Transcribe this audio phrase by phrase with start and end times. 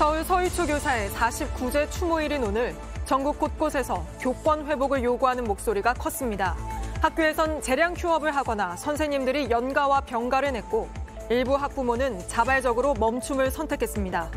[0.00, 6.56] 서울 서희초 교사의 49제 추모일인 오늘 전국 곳곳에서 교권 회복을 요구하는 목소리가 컸습니다.
[7.02, 10.88] 학교에선 재량 휴업을 하거나 선생님들이 연가와 병가를 냈고
[11.28, 14.30] 일부 학부모는 자발적으로 멈춤을 선택했습니다.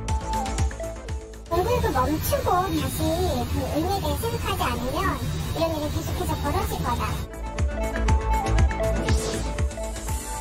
[1.50, 2.52] 공부도 멈추고
[2.82, 3.04] 다시
[3.54, 3.60] 그
[4.02, 5.18] 대해 생각하지 않으면
[5.56, 7.43] 이런 일이 계속해서 벌어질 거다.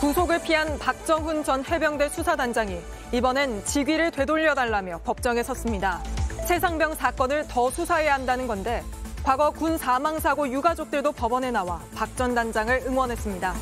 [0.03, 2.77] 구속을 피한 박정훈 전 해병대 수사단장이
[3.13, 6.03] 이번엔 직위를 되돌려달라며 법정에 섰습니다.
[6.49, 8.83] 최상병 사건을 더 수사해야 한다는 건데
[9.23, 13.55] 과거 군 사망사고 유가족들도 법원에 나와 박 전 단장을 응원했습니다.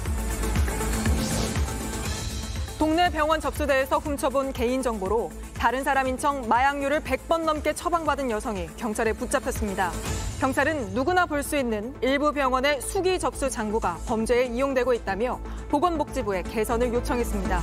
[2.80, 9.92] 동네 병원 접수대에서 훔쳐본 개인정보로 다른 사람인 척 마약류를 100번 넘게 처방받은 여성이 경찰에 붙잡혔습니다.
[10.40, 16.94] 경찰은 누구나 볼 수 있는 일부 병원의 수기 접수 장부가 범죄에 이용되고 있다며 보건복지부에 개선을
[16.94, 17.60] 요청했습니다.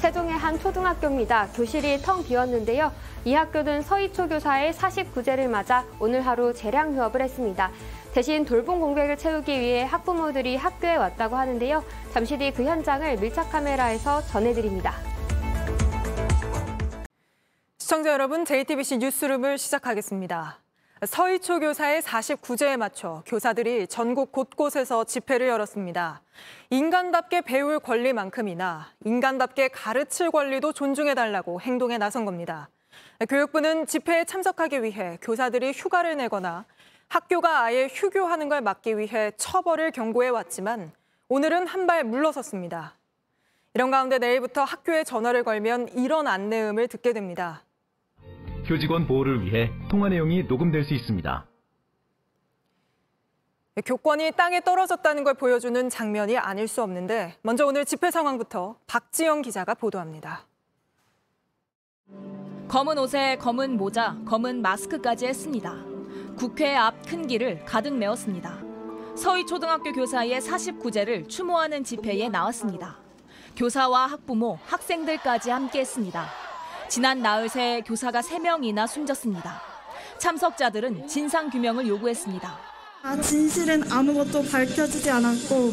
[0.00, 1.48] 세종의 한 초등학교입니다.
[1.54, 2.92] 교실이 텅 비었는데요.
[3.24, 7.70] 이 학교는 서희초 교사의 49제를 맞아 오늘 하루 재량 휴업을 했습니다.
[8.12, 11.82] 대신 돌봄 공백을 채우기 위해 학부모들이 학교에 왔다고 하는데요.
[12.12, 14.94] 잠시 뒤 그 현장을 밀착 카메라에서 전해드립니다.
[17.78, 20.58] 시청자 여러분, JTBC 뉴스룸을 시작하겠습니다.
[21.04, 26.22] 서희초 교사의 49제에 맞춰 교사들이 전국 곳곳에서 집회를 열었습니다.
[26.70, 32.68] 인간답게 배울 권리만큼이나 인간답게 가르칠 권리도 존중해달라고 행동에 나선 겁니다.
[33.28, 36.66] 교육부는 집회에 참석하기 위해 교사들이 휴가를 내거나
[37.16, 40.92] 학교가 아예 휴교하는 걸 막기 위해 처벌을 경고해 왔지만
[41.28, 42.94] 오늘은 한 발 물러섰습니다.
[43.74, 47.64] 이런 가운데 내일부터 학교에 전화를 걸면 이런 안내음을 듣게 됩니다.
[48.66, 51.46] 교직원 보호를 위해 통화 내용이 녹음될 수 있습니다.
[53.84, 59.74] 교권이 땅에 떨어졌다는 걸 보여주는 장면이 아닐 수 없는데 먼저 오늘 집회 상황부터 박지영 기자가
[59.74, 60.46] 보도합니다.
[62.68, 65.91] 검은 옷에 검은 모자, 검은 마스크까지 했습니다.
[66.36, 68.58] 국회 앞 큰 길을 가득 메웠습니다.
[69.16, 72.96] 서희초등학교 교사의 49제를 추모하는 집회에 나왔습니다.
[73.56, 76.26] 교사와 학부모, 학생들까지 함께했습니다.
[76.88, 79.60] 지난 나흘 새 교사가 3명이나 숨졌습니다.
[80.18, 82.58] 참석자들은 진상규명을 요구했습니다.
[83.04, 85.72] 아, 진실은 아무것도 밝혀지지 않았고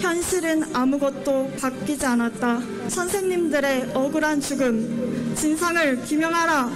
[0.00, 2.60] 현실은 아무것도 바뀌지 않았다.
[2.88, 6.68] 선생님들의 억울한 죽음, 진상을 규명하라.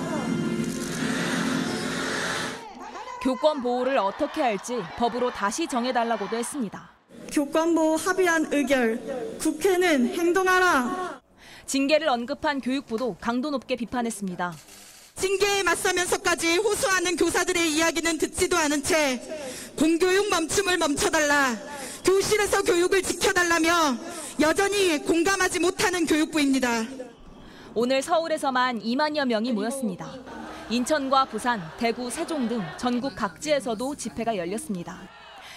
[3.22, 6.90] 교권 보호를 어떻게 할지 법으로 다시 정해달라고도 했습니다.
[7.32, 11.20] 교권 보호 합의안 의결, 국회는 행동하라.
[11.66, 14.54] 징계를 언급한 교육부도 강도 높게 비판했습니다.
[15.16, 19.20] 징계에 맞서면서까지 호소하는 교사들의 이야기는 듣지도 않은 채
[19.76, 21.56] 공교육 멈춤을 멈춰달라
[22.04, 23.96] 교실에서 교육을 지켜달라며
[24.40, 26.84] 여전히 공감하지 못하는 교육부입니다.
[27.74, 30.06] 오늘 서울에서만 2만여 명이 모였습니다.
[30.70, 34.98] 인천과 부산, 대구, 세종 등 전국 각지에서도 집회가 열렸습니다.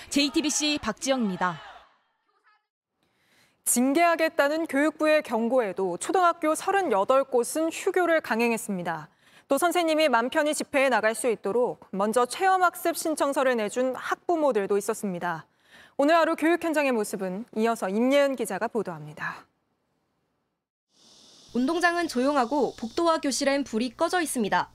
[0.10, 1.60] JTBC 박지영입니다.
[3.64, 9.10] 징계하겠다는 교육부의 경고에도 초등학교 38곳은 휴교를 강행했습니다.
[9.48, 15.46] 또 선생님이 맘 편히 집회에 나갈 수 있도록 먼저 체험학습 신청서를 내준 학부모들도 있었습니다.
[15.98, 19.51] 오늘 하루 교육 현장의 모습은 이어서 임예은 기자가 보도합니다.
[21.54, 24.70] 운동장은 조용하고 복도와 교실엔 불이 꺼져 있습니다.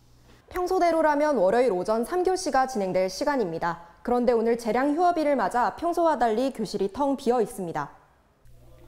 [0.51, 3.81] 평소대로라면 월요일 오전 3교시가 진행될 시간입니다.
[4.03, 7.91] 그런데 오늘 재량 휴업일을 맞아 평소와 달리 교실이 텅 비어 있습니다.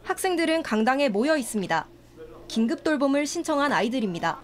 [0.02, 1.88] 학생들은 강당에 모여 있습니다.
[2.46, 4.40] 긴급 돌봄을 신청한 아이들입니다.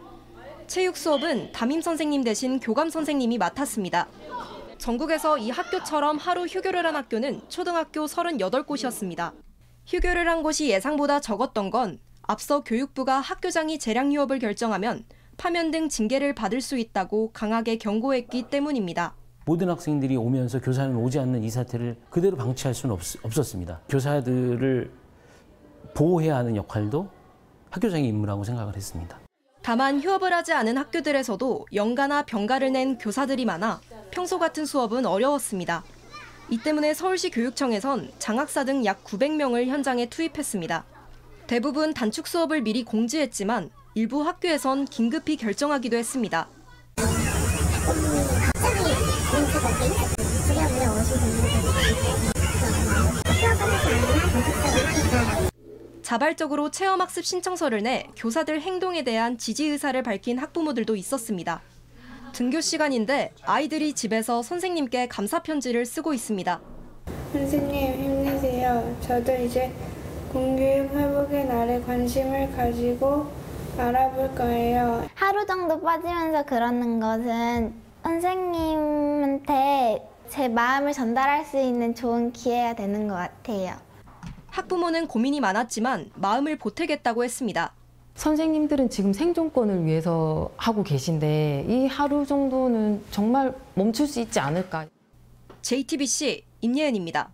[0.66, 4.09] 체육 수업은 담임 선생님 대신 교감 선생님이 맡았습니다.
[4.78, 9.33] 전국에서 이 학교처럼 하루 휴교를 한 학교는 초등학교 38곳이었습니다.
[9.87, 15.05] 휴교를 한 곳이 예상보다 적었던 건 앞서 교육부가 학교장이 재량 휴업을 결정하면
[15.37, 19.15] 파면 등 징계를 받을 수 있다고 강하게 경고했기 때문입니다.
[19.47, 23.81] 모든 학생들이 오면서 교사는 오지 않는 이 사태를 그대로 방치할 수는 없, 없었습니다.
[23.91, 24.91] 교사들을
[25.95, 27.09] 보호해야 하는 역할도
[27.71, 29.19] 학교장의 임무라고 생각을 했습니다.
[29.63, 35.84] 다만 휴업을 하지 않은 학교들에서도 연가나 병가를 낸 교사들이 많아 평소 같은 수업은 어려웠습니다.
[36.51, 40.84] 이 때문에 서울시 교육청에선 장학사 등 약 900명을 현장에 투입했습니다.
[41.47, 46.49] 대부분 단축 수업을 미리 공지했지만 일부 학교에선 긴급히 결정하기도 했습니다.
[56.03, 61.63] 자발적으로 체험학습 신청서를 내 교사들 행동에 대한 지지 의사를 밝힌 학부모들도 있었습니다.
[62.33, 66.61] 등교 시간인데 아이들이 집에서 선생님께 감사 편지를 쓰고 있습니다.
[67.33, 68.97] 선생님 힘내세요.
[69.03, 69.73] 저도 이제
[70.34, 73.31] 공교육 회복의 날에 관심을 가지고
[73.78, 75.07] 알아볼 거예요.
[75.15, 77.72] 하루 정도 빠지면서 그러는 것은
[78.03, 83.77] 선생님한테 제 마음을 전달할 수 있는 좋은 기회가 되는 것 같아요.
[84.48, 87.72] 학부모는 고민이 많았지만 마음을 보태겠다고 했습니다.
[88.16, 94.86] 선생님들은 지금 생존권을 위해서 하고 계신데 이 하루 정도는 정말 멈출 수 있지 않을까.
[95.63, 97.34] JTBC 임예은입니다.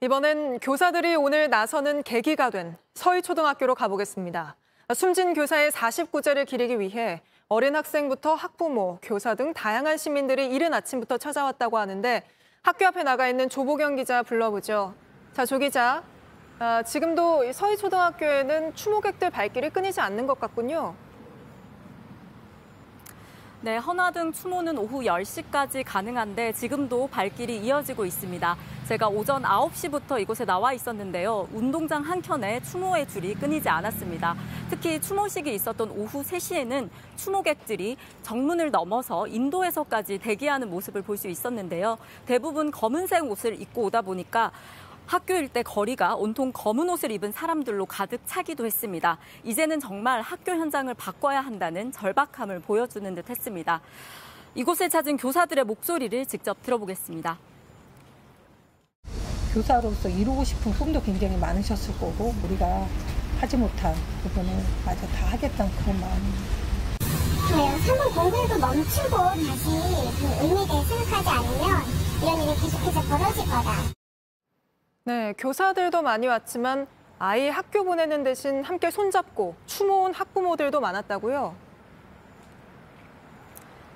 [0.00, 4.54] 이번엔 교사들이 오늘 나서는 계기가 된 서희초등학교로 가보겠습니다.
[4.94, 11.78] 숨진 교사의 49제를 기리기 위해 어린 학생부터 학부모, 교사 등 다양한 시민들이 이른 아침부터 찾아왔다고
[11.78, 12.22] 하는데
[12.62, 14.94] 학교 앞에 나가 있는 조보경 기자 불러보죠.
[15.32, 16.04] 자, 조 기자.
[16.60, 20.94] 아, 지금도 서희초등학교에는 추모객들 발길이 끊이지 않는 것 같군요.
[23.68, 28.56] 네, 헌화등 추모는 오후 10시까지 가능한데 지금도 발길이 이어지고 있습니다.
[28.86, 31.46] 제가 오전 9시부터 이곳에 나와 있었는데요.
[31.52, 34.34] 운동장 한켠에 추모의 줄이 끊이지 않았습니다.
[34.70, 41.98] 특히 추모식이 있었던 오후 3시에는 추모객들이 정문을 넘어서 인도에서까지 대기하는 모습을 볼 수 있었는데요.
[42.24, 44.50] 대부분 검은색 옷을 입고 오다 보니까
[45.08, 49.16] 학교 일대 거리가 온통 검은 옷을 입은 사람들로 가득 차기도 했습니다.
[49.42, 53.80] 이제는 정말 학교 현장을 바꿔야 한다는 절박함을 보여주는 듯 했습니다.
[54.54, 57.38] 이곳을 찾은 교사들의 목소리를 직접 들어보겠습니다.
[59.54, 62.86] 교사로서 이루고 싶은 꿈도 굉장히 많으셨을 거고 우리가
[63.40, 64.52] 하지 못한 부분을
[64.84, 65.96] 마저 다 하겠다는 그런.
[67.56, 69.70] 네, 한번 공부도 멈추고 다시
[70.20, 71.82] 그 의미에 대해 생각하지 않으면
[72.20, 73.97] 이런 일이 계속해서 벌어질 거다.
[75.08, 76.86] 네, 교사들도 많이 왔지만
[77.18, 81.56] 아이 학교 보내는 대신 함께 손잡고 추모 온 학부모들도 많았다고요.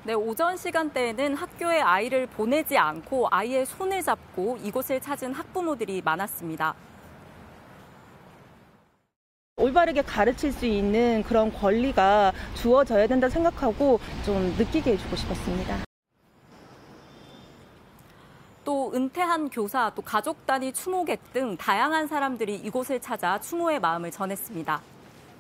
[0.05, 6.75] 네, 오전 시간대에는 학교에 아이를 보내지 않고 아이의 손을 잡고 이곳을 찾은 학부모들이 많았습니다.
[9.59, 15.92] 올바르게 가르칠 수 있는 그런 권리가 주어져야 된다 생각하고 좀 느끼게 해주고 싶었습니다.
[18.64, 24.81] 또 은퇴한 교사, 또 가족 단위 추모객 등 다양한 사람들이 이곳을 찾아 추모의 마음을 전했습니다.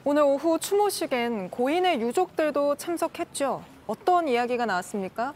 [0.04, 3.62] 오늘 오후 추모식엔 고인의 유족들도 참석했죠.
[3.86, 5.34] 어떤 이야기가 나왔습니까?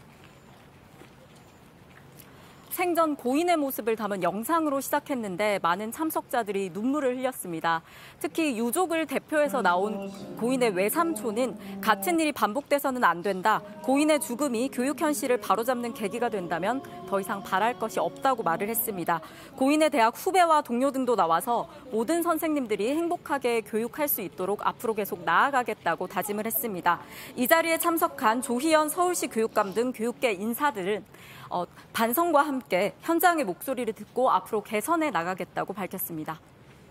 [2.77, 7.81] 생전 고인의 모습을 담은 영상으로 시작했는데 많은 참석자들이 눈물을 흘렸습니다.
[8.19, 13.63] 특히 유족을 대표해서 나온 고인의 외삼촌은 같은 일이 반복돼서는 안 된다.
[13.81, 19.21] 고인의 죽음이 교육 현실을 바로잡는 계기가 된다면 더 이상 바랄 것이 없다고 말을 했습니다.
[19.55, 26.05] 고인의 대학 후배와 동료 등도 나와서 모든 선생님들이 행복하게 교육할 수 있도록 앞으로 계속 나아가겠다고
[26.05, 26.99] 다짐을 했습니다.
[27.37, 31.03] 이 자리에 참석한 조희연 서울시 교육감 등 교육계 인사들은
[31.49, 36.39] 어, 반성과 함께 현장의 목소리를 듣고 앞으로 개선해 나가겠다고 밝혔습니다.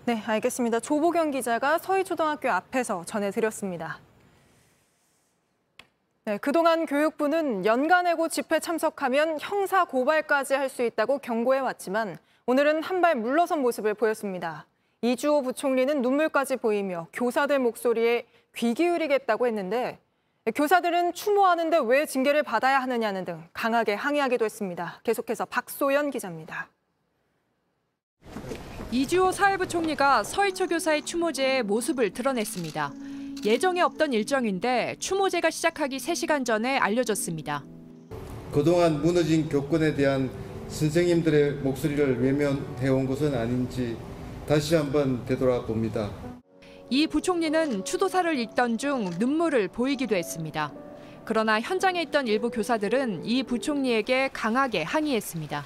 [0.07, 0.81] 네, 알겠습니다.
[0.81, 3.99] 조보경 기자가 서희초등학교 앞에서 전해드렸습니다.
[6.25, 13.01] 네, 그동안 교육부는 연간해고 집회 참석하면 형사 고발까지 할 수 있다고 경고해 왔지만 오늘은 한
[13.01, 14.67] 발 물러선 모습을 보였습니다.
[15.03, 18.27] 이주호 부총리는 눈물까지 보이며 교사들 목소리에
[18.57, 20.01] 귀 기울이겠다고 했는데
[20.55, 25.01] 교사들은 추모하는데 왜 징계를 받아야 하느냐는 등 강하게 항의하기도 했습니다.
[25.03, 26.69] 계속해서 박소연 기자입니다.
[28.93, 32.93] 이주호 사회부 총리가 서희초 교사의 추모제의 모습을 드러냈습니다.
[33.45, 37.65] 예정에 없던 일정인데 추모제가 시작하기 3시간 전에 알려졌습니다.
[38.53, 40.31] 그동안 무너진 교권에 대한
[40.69, 43.97] 선생님들의 목소리를 외면해온 것은 아닌지
[44.47, 46.36] 다시 한번 되돌아봅니다.
[46.89, 50.73] 이 부총리는 추도사를 읽던 중 눈물을 보이기도 했습니다.
[51.25, 55.65] 그러나 현장에 있던 일부 교사들은 이 부총리에게 강하게 항의했습니다.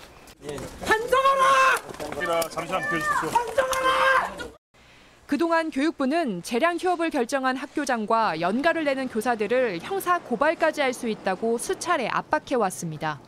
[0.83, 2.41] 환정하라!
[2.49, 3.29] 잠시만 비켜주십시오.
[3.29, 4.51] 환정하라!
[5.27, 12.09] 그동안 교육부는 재량 휴업을 결정한 학교장과 연가를 내는 교사들을 형사 고발까지 할 수 있다고 수차례
[12.09, 13.21] 압박해 왔습니다.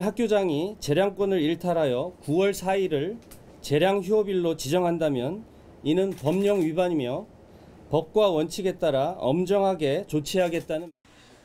[0.00, 3.16] 학교장이 재량권을 일탈하여 9월 4일을
[3.62, 5.44] 재량 휴업일로 지정한다면
[5.84, 7.26] 이는 법령 위반이며
[7.90, 10.92] 법과 원칙에 따라 엄정하게 조치하겠다는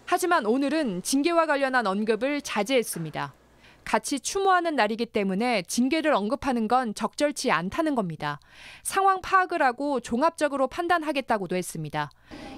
[0.05, 3.33] 하지만 오늘은 징계와 관련한 언급을 자제했습니다.
[3.87, 8.37] 같이 추모하는 날이기 때문에 징계를 언급하는 건 적절치 않다는 겁니다.
[8.83, 12.11] 상황 파악을 하고 종합적으로 판단하겠다고도 했습니다.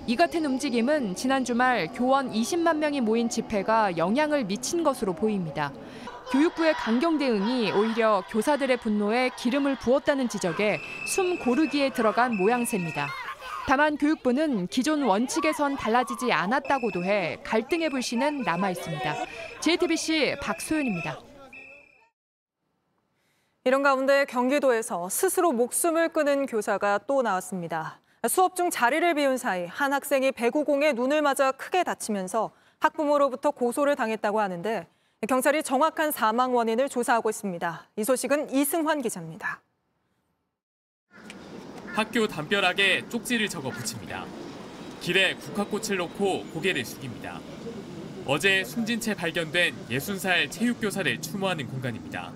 [0.07, 5.71] 이 같은 움직임은 지난 주말 교원 20만 명이 모인 집회가 영향을 미친 것으로 보입니다.
[6.31, 13.07] 교육부의 강경 대응이 오히려 교사들의 분노에 기름을 부었다는 지적에 숨 고르기에 들어간 모양새입니다.
[13.69, 19.15] 다만 교육부는 기존 원칙에선 달라지지 않았다고도 해 갈등의 불씨는 남아 있습니다.
[19.59, 21.19] JTBC 박소연입니다.
[23.65, 28.01] 이런 가운데 경기도에서 스스로 목숨을 끊은 교사가 또 나왔습니다.
[28.27, 32.49] 수업 중 자리를 비운 사이 한 학생이 배구공에 눈을 맞아 크게 다치면서
[32.79, 34.87] 학부모로부터 고소를 당했다고 하는데
[35.27, 37.87] 경찰이 정확한 사망 원인을 조사하고 있습니다.
[37.97, 39.61] 이 소식은 이승환 기자입니다.
[41.93, 44.25] 학교 담벼락에 쪽지를 적어 붙입니다.
[45.01, 47.39] 길에 국화꽃을 놓고 고개를 숙입니다.
[48.25, 52.31] 어제 숨진 채 발견된 60살 체육교사를 추모하는 공간입니다.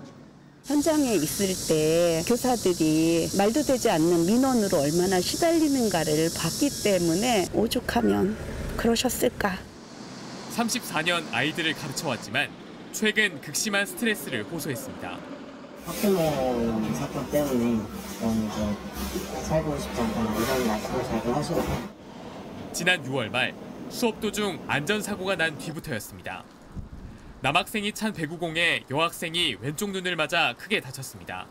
[0.64, 8.36] 현장에 있을 때 교사들이 말도 되지 않는 민원으로 얼마나 시달리는가를 봤기 때문에 오죽하면
[8.76, 9.58] 그러셨을까.
[10.56, 12.48] 34년 아이들을 가르쳐왔지만
[12.92, 15.18] 최근 극심한 스트레스를 호소했습니다.
[15.84, 17.82] 학부모 사건 때문에
[22.72, 23.54] 지난 6월 말
[23.90, 26.44] 수업 도중 안전사고가 난 뒤부터였습니다.
[27.40, 31.46] 남학생이 찬 배구공에 여학생이 왼쪽 눈을 맞아 크게 다쳤습니다.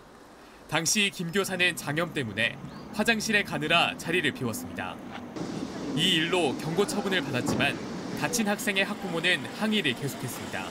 [0.70, 2.58] 당시 김 교사는 장염 때문에
[2.94, 4.96] 화장실에 가느라 자리를 비웠습니다.
[5.96, 7.78] 이 일로 경고 처분을 받았지만
[8.20, 10.66] 다친 학생의 학부모는 항의를 계속했습니다.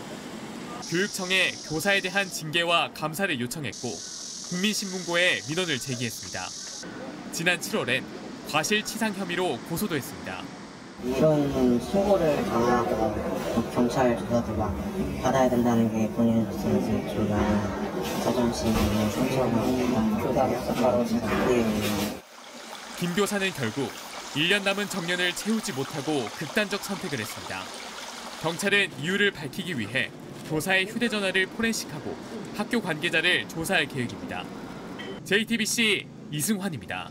[0.90, 4.21] 교육청에 교사에 대한 징계와 감사를 요청했고
[4.52, 6.46] 국민신문고에 민원을 제기했습니다.
[7.32, 8.02] 지난 7월엔
[8.50, 10.42] 과실치상 혐의로 고소도 했습니다.
[11.04, 13.14] 이런 신고를 당하고
[13.72, 14.76] 경찰 조사도 막
[15.22, 16.92] 받아야 된다는 게 본인으로서 이제
[20.22, 22.22] 교사로서 바로 네.
[22.98, 23.90] 김 교사는 결국
[24.34, 27.62] 1년 남은 정년을 채우지 못하고 극단적 선택을 했습니다.
[28.42, 30.10] 경찰은 이유를 밝히기 위해
[30.48, 32.14] 교사의 휴대전화를 포렌식하고
[32.56, 34.44] 학교 관계자를 조사할 계획입니다.
[35.24, 37.10] JTBC 이승환입니다.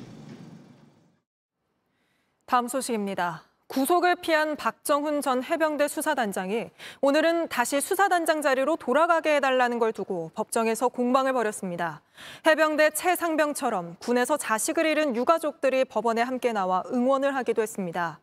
[2.45, 3.43] 다음 소식입니다.
[3.67, 10.89] 구속을 피한 박정훈 전 해병대 수사단장이 오늘은 다시 수사단장 자리로 돌아가게 해달라는 걸 두고 법정에서
[10.89, 12.01] 공방을 벌였습니다.
[12.45, 18.19] 해병대 최상병처럼 군에서 자식을 잃은 유가족들이 법원에 함께 나와 응원을 하기도 했습니다.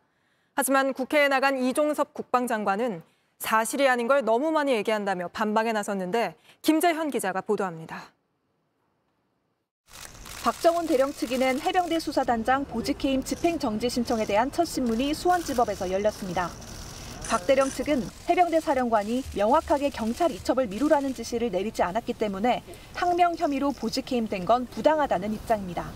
[0.55, 3.01] 하지만 국회에 나간 이종섭 국방장관은
[3.39, 8.03] 사실이 아닌 걸 너무 많이 얘기한다며 반박에 나섰는데 김재현 기자가 보도합니다.
[10.43, 16.49] 박정훈 대령 측위는 해병대 수사단장 보직해임 집행정지 신청에 대한 첫 신문이 수원지법에서 열렸습니다.
[17.29, 22.63] 박 대령 측은 해병대 사령관이 명확하게 경찰 이첩을 미루라는 지시를 내리지 않았기 때문에
[22.95, 25.89] 항명 혐의로 보직해임된 건 부당하다는 입장입니다.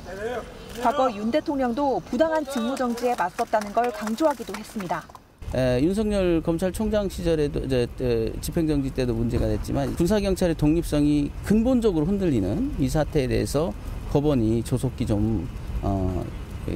[0.82, 5.04] 과거 윤 대통령도 부당한 직무정지에 맞섰다는 걸 강조하기도 했습니다.
[5.56, 12.90] 에, 윤석열 검찰총장 시절에도 이제 에, 집행정지 때도 문제가 됐지만 군사경찰의 독립성이 근본적으로 흔들리는 이
[12.90, 13.72] 사태에 대해서
[14.12, 15.48] 법원이 조속히 좀
[15.82, 16.26] 어,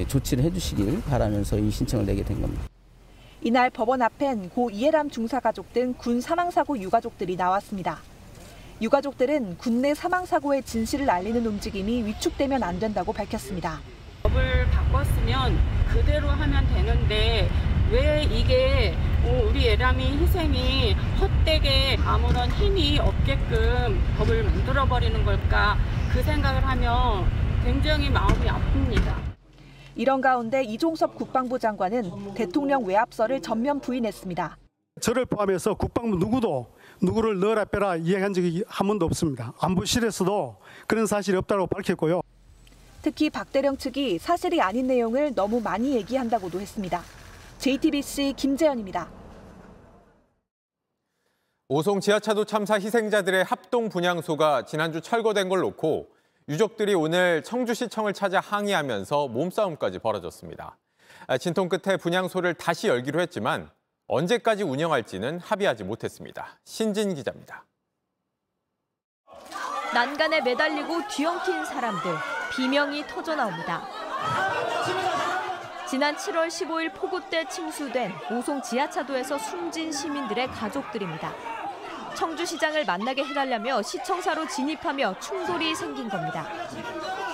[0.07, 2.63] 조치를 해주시길 바라면서 이 신청을 내게 된 겁니다.
[3.41, 8.00] 이날 법원 앞엔 고 이해람 중사 가족 등 군 사망사고 유가족들이 나왔습니다.
[8.81, 13.79] 유가족들은 군내 사망사고의 진실을 알리는 움직임이 위축되면 안 된다고 밝혔습니다.
[14.24, 15.57] 법을 바꿨으면
[15.91, 17.50] 그대로 하면 되는데
[17.89, 18.94] 왜 이게
[19.25, 25.77] 우리 예람이 희생이 헛되게 아무런 힘이 없게끔 법을 만들어 버리는 걸까
[26.12, 27.25] 그 생각을 하면
[27.63, 29.15] 굉장히 마음이 아픕니다.
[29.96, 34.58] 이런 가운데 이종섭 국방부 장관은 대통령 외압설을 전면 부인했습니다.
[35.00, 36.67] 저를 포함해서 국방부 누구도
[37.01, 39.53] 누구를 넣어라 빼라 이야기한 적이 한 번도 없습니다.
[39.62, 42.22] 안보실에서도 그런 사실이 없다고 밝혔고요.
[43.01, 47.01] 특히 박대령 측이 사실이 아닌 내용을 너무 많이 얘기한다고도 했습니다.
[47.57, 49.09] JTBC 김재현입니다.
[51.69, 56.07] 오송 지하차도 참사 희생자들의 합동 분향소가 지난주 철거된 걸 놓고
[56.47, 60.77] 유족들이 오늘 청주시청을 찾아 항의하면서 몸싸움까지 벌어졌습니다.
[61.39, 63.69] 진통 끝에 분향소를 다시 열기로 했지만
[64.07, 66.59] 언제까지 운영할지는 합의하지 못했습니다.
[66.63, 67.65] 신진 기자입니다.
[69.93, 72.11] 난간에 매달리고 뒤엉킨 사람들,
[72.55, 73.85] 비명이 터져 나옵니다.
[75.89, 81.34] 지난 7월 15일 폭우 때 침수된 오송 지하차도에서 숨진 시민들의 가족들입니다.
[82.13, 86.46] 청주시장을 만나게 해달라며 시청사로 진입하며 충돌이 생긴 겁니다.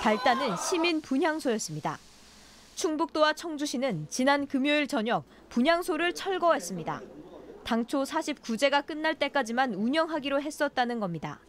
[0.02, 1.98] 발단은 시민 분향소였습니다.
[2.76, 7.00] 충북도와 청주시는 지난 금요일 저녁 분향소를 철거했습니다.
[7.64, 11.40] 당초 49제가 끝날 때까지만 운영하기로 했었다는 겁니다.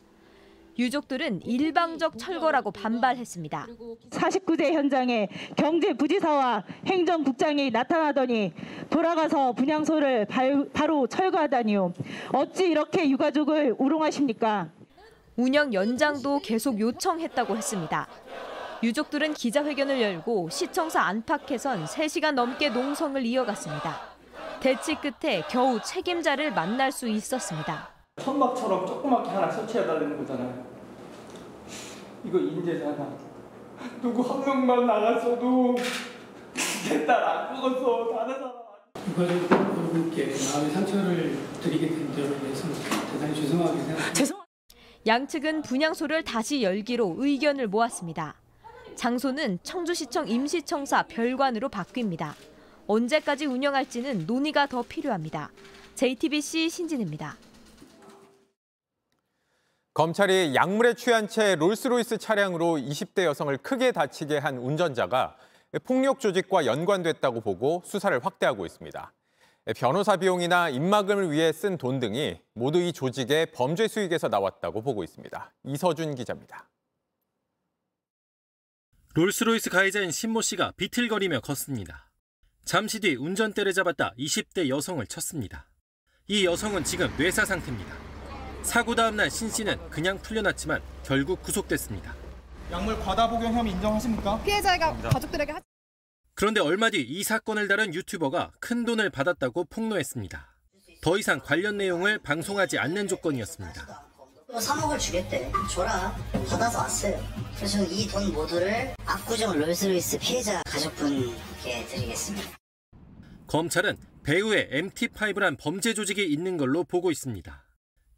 [0.78, 3.68] 유족들은 일방적 철거라고 반발했습니다.
[4.10, 8.54] 49대 현장에 경제부지사와 행정국장이 나타나더니
[8.90, 10.28] 돌아가서 분향소를
[10.74, 11.94] 바로 철거하다니요.
[12.34, 14.70] 어찌 이렇게 유가족을 우롱하십니까?
[15.38, 18.08] 운영 연장도 계속 요청했다고 했습니다.
[18.84, 24.16] 유족들은 기자회견을 열고 시청사 안팎에선 3시간 넘게 농성을 이어갔습니다.
[24.60, 27.95] 대치 끝에 겨우 책임자를 만날 수 있었습니다.
[28.22, 30.66] 천막처럼 조그맣게 하나 설치해달라는 거잖아요.
[32.24, 33.14] 이거 인재잖아.
[34.02, 35.76] 누구 한 명만 나갔어도
[36.90, 38.54] 내 딸 안 죽었어 다른 사람
[39.10, 42.68] 유가족분께 마음의 상처를 드리게 된 점에 대해서
[43.12, 44.36] 대단히 죄송하게 생각합니다.
[45.06, 48.36] 양측은 분향소를 다시 열기로 의견을 모았습니다.
[48.96, 52.32] 장소는 청주시청 임시청사 별관으로 바뀝니다.
[52.88, 55.52] 언제까지 운영할지는 논의가 더 필요합니다.
[55.96, 57.36] JTBC 신진입니다.
[59.96, 65.38] 검찰이 약물에 취한 채 롤스로이스 차량으로 20대 여성을 크게 다치게 한 운전자가
[65.86, 69.14] 폭력 조직과 연관됐다고 보고 수사를 확대하고 있습니다.
[69.78, 75.54] 변호사 비용이나 입막음을 위해 쓴 돈 등이 모두 이 조직의 범죄 수익에서 나왔다고 보고 있습니다.
[75.64, 76.70] 이서준 기자입니다.
[79.14, 82.12] 롤스로이스 가해자인 신모 씨가 비틀거리며 걷습니다.
[82.66, 85.70] 잠시 뒤 운전대를 잡았다 20대 여성을 쳤습니다.
[86.28, 88.15] 이 여성은 지금 뇌사 상태입니다.
[88.66, 92.16] 사고 다음 날 신 씨는 그냥 풀려났지만 결국 구속됐습니다.
[92.72, 94.42] 약물 과다 복용 혐의 인정하십니까?
[94.44, 95.62] 피해자가 가족들에게 하...
[96.34, 100.56] 그런데 얼마 뒤 이 사건을 다룬 유튜버가 큰 돈을 받았다고 폭로했습니다.
[101.02, 104.04] 더 이상 관련 내용을 방송하지 않는 조건이었습니다.
[104.52, 105.52] 3억을 주겠대.
[105.72, 106.16] 줘라.
[106.50, 107.20] 받아서 왔어요.
[107.56, 112.58] 그래서 이 돈 모두를 압구정 롤스로이스 피해자 가족분께 드리겠습니다.
[113.48, 117.64] 검찰은 배후에 MT5란 범죄 조직이 있는 걸로 보고 있습니다.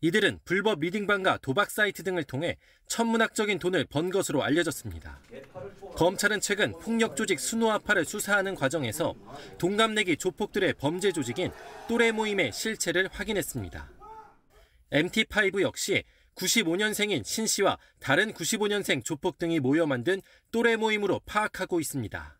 [0.01, 5.20] 이들은 불법 리딩방과 도박 사이트 등을 통해 천문학적인 돈을 번 것으로 알려졌습니다.
[5.96, 9.16] 검찰은 최근 폭력 조직 수노아파를 수사하는 과정에서
[9.58, 11.51] 동갑내기 조폭들의 범죄 조직인
[11.88, 13.92] 또래 모임의 실체를 확인했습니다.
[14.92, 16.04] MT5 역시
[16.36, 22.38] 95년생인 신 씨와 다른 95년생 조폭 등이 모여 만든 또래 모임으로 파악하고 있습니다.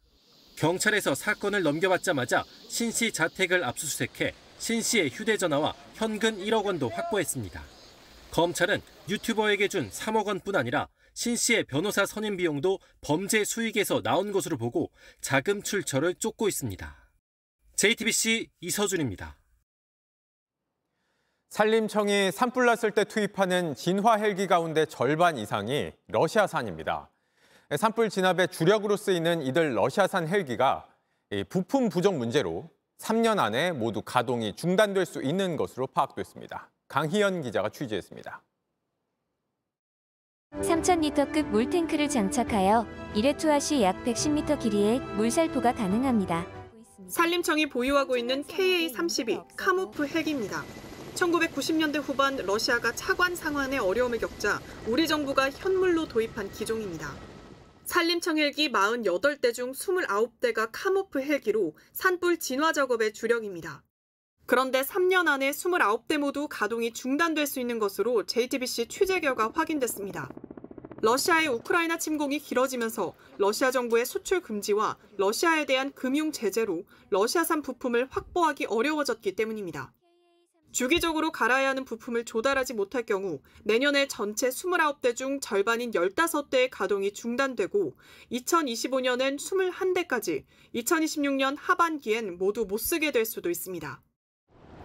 [0.58, 7.62] 경찰에서 사건을 넘겨받자마자 신 씨 자택을 압수수색해 신 씨의 휴대전화와 현금 1억 원도 확보했습니다.
[8.32, 14.58] 검찰은 유튜버에게 준 3억 원뿐 아니라 신 씨의 변호사 선임 비용도 범죄 수익에서 나온 것으로
[14.58, 16.96] 보고 자금 출처를 쫓고 있습니다.
[17.76, 19.38] JTBC 이서준입니다.
[21.50, 27.10] 산림청이 산불 났을 때 투입하는 진화 헬기 가운데 절반 이상이 러시아산입니다.
[27.76, 30.88] 산불 진압의 주력으로 쓰이는 이들 러시아산 헬기가
[31.50, 36.70] 부품 부족 문제로 3년 안에 모두 가동이 중단될 수 있는 것으로 파악됐습니다.
[36.88, 38.42] 강희연 기자가 취재했습니다.
[40.56, 46.48] 3,000리터급 물탱크를 장착하여 1회 투하 시 약 110m 길이의 물살포가 가능합니다.
[47.08, 50.64] 산림청이 보유하고 있는 KA-32 카모프 헬기입니다.
[51.16, 57.14] 1990년대 후반 러시아가 차관 상환에 어려움을 겪자 우리 정부가 현물로 도입한 기종입니다.
[57.88, 63.82] 산림청 헬기 48대 중 29대가 카모프 헬기로 산불 진화 작업의 주력입니다.
[64.46, 70.30] 그런데 3년 안에 29대 모두 가동이 중단될 수 있는 것으로 JTBC 취재 결과 확인됐습니다.
[71.02, 78.66] 러시아의 우크라이나 침공이 길어지면서 러시아 정부의 수출 금지와 러시아에 대한 금융 제재로 러시아산 부품을 확보하기
[78.66, 79.94] 어려워졌기 때문입니다.
[80.78, 87.96] 주기적으로 갈아야 하는 부품을 조달하지 못할 경우 내년에 전체 29대 중 절반인 15대의 가동이 중단되고
[88.32, 90.44] 2025년엔 21대까지,
[90.76, 94.04] 2026년 하반기엔 모두 못 쓰게 될 수도 있습니다.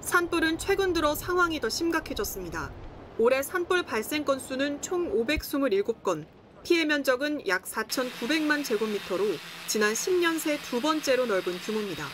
[0.00, 2.72] 산불은 최근 들어 상황이 더 심각해졌습니다.
[3.18, 6.24] 올해 산불 발생 건수는 총 527건,
[6.64, 9.24] 피해 면적은 약 4,900만 제곱미터로
[9.68, 12.06] 지난 10년 새 두 번째로 넓은 규모입니다.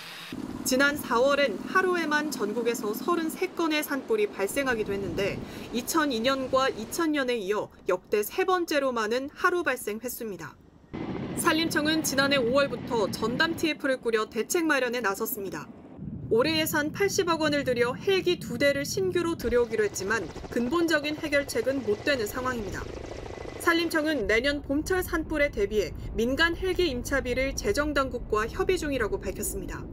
[0.64, 5.40] 지난 4월엔 하루에만 전국에서 33건의 산불이 발생하기도 했는데
[5.72, 10.56] 2002년과 2000년에 이어 역대 세 번째로 많은 하루 발생 횟수입니다.
[11.38, 15.68] 산림청은 지난해 5월부터 전담 TF를 꾸려 대책 마련에 나섰습니다.
[16.28, 22.26] 올해 예산 80억 원을 들여 헬기 두 대를 신규로 들여오기로 했지만 근본적인 해결책은 못 되는
[22.26, 22.84] 상황입니다.
[23.60, 29.86] 산림청은 내년 봄철 산불에 대비해 민간 헬기 임차비를 재정당국과 협의 중이라고 밝혔습니다.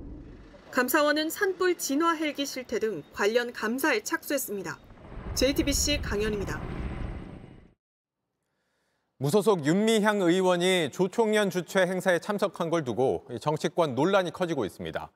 [0.71, 4.77] 감사원은 산불 진화 헬기 실태 등 관련 감사에 착수했습니다.
[5.35, 6.61] JTBC 강연입니다.
[9.17, 15.11] 무소속 윤미향 의원이 조총련 주최 행사에 참석한 걸 두고 정치권 논란이 커지고 있습니다.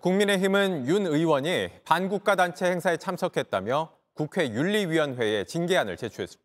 [0.00, 5.98] 국민의힘은 윤 의원이 반국가 단체 행사에 참석했다며 국회 윤리위원회에 징계안을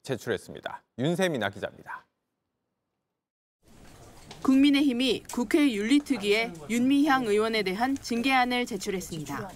[0.03, 0.83] 제출했습니다.
[0.99, 2.05] 윤세민아 기자입니다.
[4.43, 9.51] 국민의힘이 국회 윤리특위에 윤미향 의원에 대한 징계안을 제출했습니다.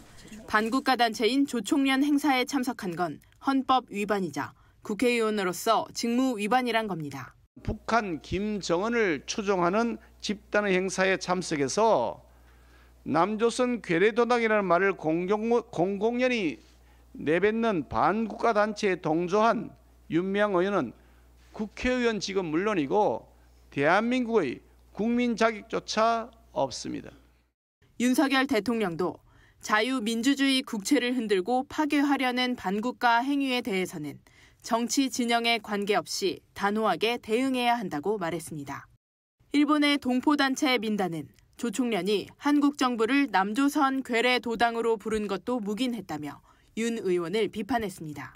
[0.47, 7.33] 반국가 단체인 조총련 행사에 참석한 건 헌법 위반이자 국회의원으로서 직무 위반이란 겁니다.
[7.63, 12.23] 북한 김정은을 추종하는 집단의 행사에 참석해서
[13.03, 16.59] 남조선 괴뢰도당이라는 말을 공공, 공공연히
[17.13, 19.71] 내뱉는 반국가 단체에 동조한
[20.11, 20.93] 윤미향 의원은
[21.53, 23.27] 국회의원 직은 물론이고
[23.71, 24.59] 대한민국의
[24.95, 27.11] 국민 자격조차 없습니다.
[27.99, 29.17] 윤석열 대통령도
[29.59, 34.17] 자유민주주의 국채를 흔들고 파괴하려는 반국가 행위에 대해서는
[34.61, 38.87] 정치 진영에 관계없이 단호하게 대응해야 한다고 말했습니다.
[39.51, 41.27] 일본의 동포단체 민단은
[41.57, 46.41] 조 총련이 한국 정부를 남조선 괴뢰 도당으로 부른 것도 묵인했다며
[46.77, 48.33] 윤 의원을 비판했습니다.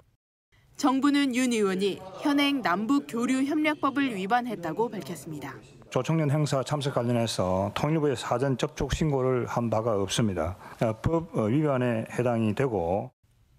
[0.76, 5.58] 정부는 윤 의원이 현행 남북 교류 협력법을 위반했다고 밝혔습니다.
[5.90, 10.56] 조청년 행사 참석 관련해서 통일부에 사전 접촉 신고를 한 바가 없습니다.
[11.02, 13.12] 법 위반에 해당이 되고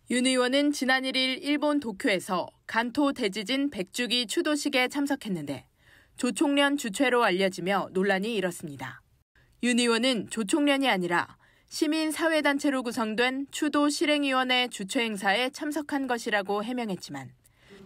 [0.09, 5.65] 윤 의원은 지난 1일 일본 도쿄에서 간토 대지진 100주기 추도식에 참석했는데
[6.15, 9.01] 조총련 주최로 알려지며 논란이 일었습니다.
[9.63, 17.29] 윤 의원은 조총련이 아니라 시민사회단체로 구성된 추도 실행위원회 주최 행사에 참석한 것이라고 해명했지만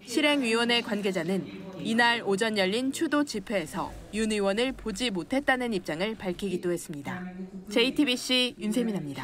[0.05, 7.23] 실행위원회 관계자는 이날 오전 열린 추도 집회에서 윤 의원을 보지 못했다는 입장을 밝히기도 했습니다.
[7.69, 9.23] JTBC 윤세민입니다.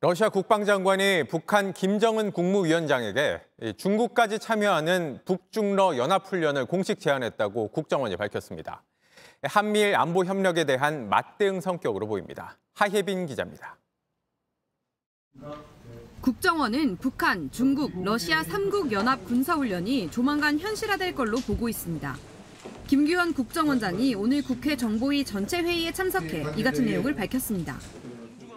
[0.00, 3.40] 러시아 국방장관이 북한 김정은 국무위원장에게
[3.78, 8.84] 중국까지 참여하는 북중러 연합훈련을 공식 제안했다고 국정원이 밝혔습니다.
[9.42, 12.56] 한미일 안보 협력에 대한 맞대응 성격으로 보입니다.
[12.74, 13.76] 하혜빈 기자입니다.
[16.26, 22.16] 국정원은 북한, 중국, 러시아 3국 연합 군사훈련이 조만간 현실화될 걸로 보고 있습니다.
[22.88, 27.78] 김규현 국정원장이 오늘 국회 정보위 전체 회의에 참석해 이 같은 내용을 밝혔습니다.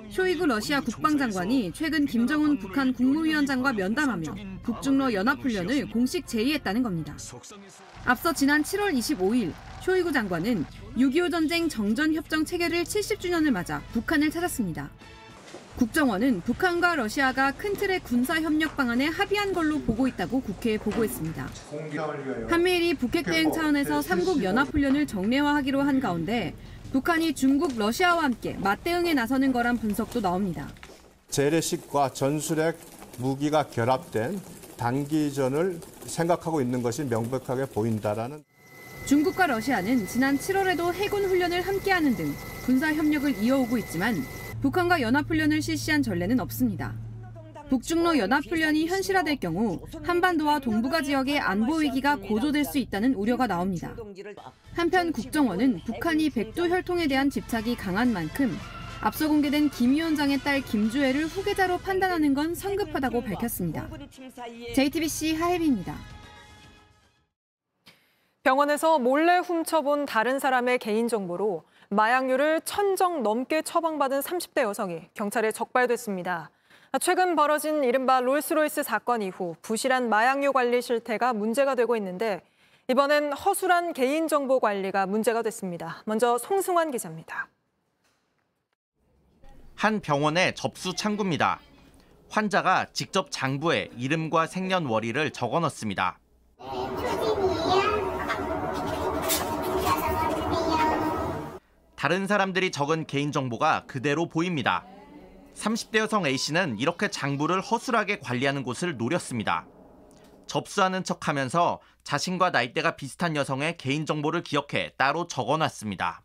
[0.10, 7.16] 쇼이구 러시아 국방장관이 최근 김정은 북한 국무위원장과 면담하며 북중러 연합훈련을 공식 제의했다는 겁니다.
[8.04, 9.54] 앞서 지난 7월 25일
[9.84, 10.66] 쇼이구 장관은
[10.98, 14.90] 6.25 전쟁 정전협정 체결을 70주년을 맞아 북한을 찾았습니다.
[15.80, 21.50] 국정원은 북한과 러시아가 큰 틀의 군사 협력 방안에 합의한 걸로 보고 있다고 국회에 보고했습니다.
[22.50, 26.54] 한미일이 북핵 대응 차원에서 3국 연합훈련을 정례화하기로 한 가운데
[26.92, 30.68] 북한이 중국, 러시아와 함께 맞대응에 나서는 거란 분석도 나옵니다.
[31.30, 32.78] 재래식과 전술핵
[33.18, 34.38] 무기가 결합된
[34.76, 38.44] 단기전을 생각하고 있는 것이 명백하게 보인다라는
[39.06, 42.34] 중국과 러시아는 지난 7월에도 해군 훈련을 함께하는 등
[42.66, 44.26] 군사 협력을 이어오고 있지만
[44.62, 46.94] 북한과 연합훈련을 실시한 전례는 없습니다.
[47.70, 53.96] 북중로 연합훈련이 현실화될 경우 한반도와 동북아 지역의 안보 위기가 고조될 수 있다는 우려가 나옵니다.
[54.74, 58.58] 한편 국정원은 북한이 백두 혈통에 대한 집착이 강한 만큼
[59.02, 63.88] 앞서 공개된 김 위원장의 딸 김주애를 후계자로 판단하는 건 성급하다고 밝혔습니다.
[64.76, 65.96] JTBC 하혜비입니다.
[68.44, 76.52] 병원에서 몰래 훔쳐본 다른 사람의 개인정보로 마약류를 천정 넘게 처방받은 30대 여성이 경찰에 적발됐습니다.
[77.02, 82.42] 최근 벌어진 이른바 롤스로이스 사건 이후 부실한 마약류 관리 실태가 문제가 되고 있는데
[82.90, 86.04] 이번엔 허술한 개인정보 관리가 문제가 됐습니다.
[86.06, 87.48] 먼저 송승환 기자입니다.
[89.76, 91.60] 한 병원의 접수 창구입니다.
[92.30, 96.20] 환자가 직접 장부에 이름과 생년월일을 적어 넣습니다.
[102.00, 104.86] 다른 사람들이 적은 개인정보가 그대로 보입니다.
[105.54, 109.68] 30대 여성 A씨는 이렇게 장부를 허술하게 관리하는 곳을 노렸습니다.
[110.48, 116.24] 접수하는 척 하면서 자신과 나이대가 비슷한 여성의 개인정보를 기억해 따로 적어놨습니다.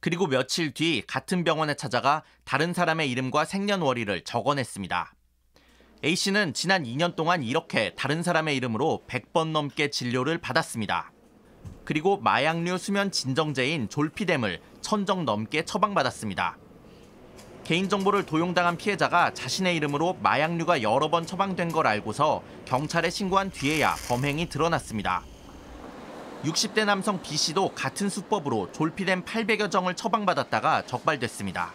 [0.00, 5.14] 그리고 며칠 뒤 같은 병원에 찾아가 다른 사람의 이름과 생년월일을 적어냈습니다.
[6.04, 11.12] A씨는 지난 2년 동안 이렇게 다른 사람의 이름으로 100번 넘게 진료를 받았습니다.
[11.86, 16.58] 그리고 마약류 수면 진정제인 졸피뎀을 천정 넘게 처방받았습니다.
[17.62, 24.48] 개인정보를 도용당한 피해자가 자신의 이름으로 마약류가 여러 번 처방된 걸 알고서 경찰에 신고한 뒤에야 범행이
[24.48, 25.22] 드러났습니다.
[26.42, 31.72] 60대 남성 B씨도 같은 수법으로 졸피뎀 800여 정을 처방받았다가 적발됐습니다.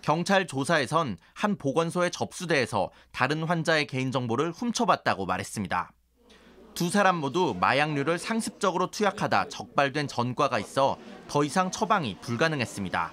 [0.00, 5.90] 경찰 조사에선 한 보건소에 접수대에서 다른 환자의 개인정보를 훔쳐봤다고 말했습니다.
[6.78, 13.10] 두 사람 모두 마약류를 상습적으로 투약하다 적발된 전과가 있어 더 이상 처방이 불가능했습니다.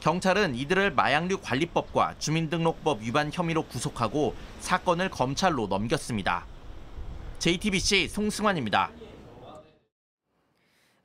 [0.00, 6.46] 경찰은 이들을 마약류 관리법과 주민등록법 위반 혐의로 구속하고 사건을 검찰로 넘겼습니다.
[7.38, 8.90] JTBC 송승환입니다.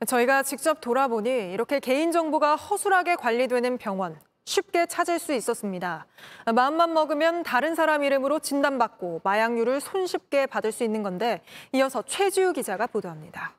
[0.07, 4.17] 저희가 직접 돌아보니 이렇게 개인정보가 허술하게 관리되는 병원
[4.49, 6.05] 쉽게 찾을 수 있었습니다.
[6.53, 11.41] 마음만 먹으면 다른 사람 이름으로 진단받고 마약류를 손쉽게 받을 수 있는 건데
[11.73, 13.53] 이어서 최지우 기자가 보도합니다.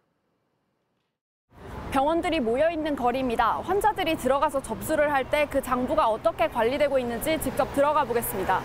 [1.90, 3.60] 병원들이 모여 있는 거리입니다.
[3.62, 8.60] 환자들이 들어가서 접수를 할 때 그 장부가 어떻게 관리되고 있는지 직접 들어가 보겠습니다.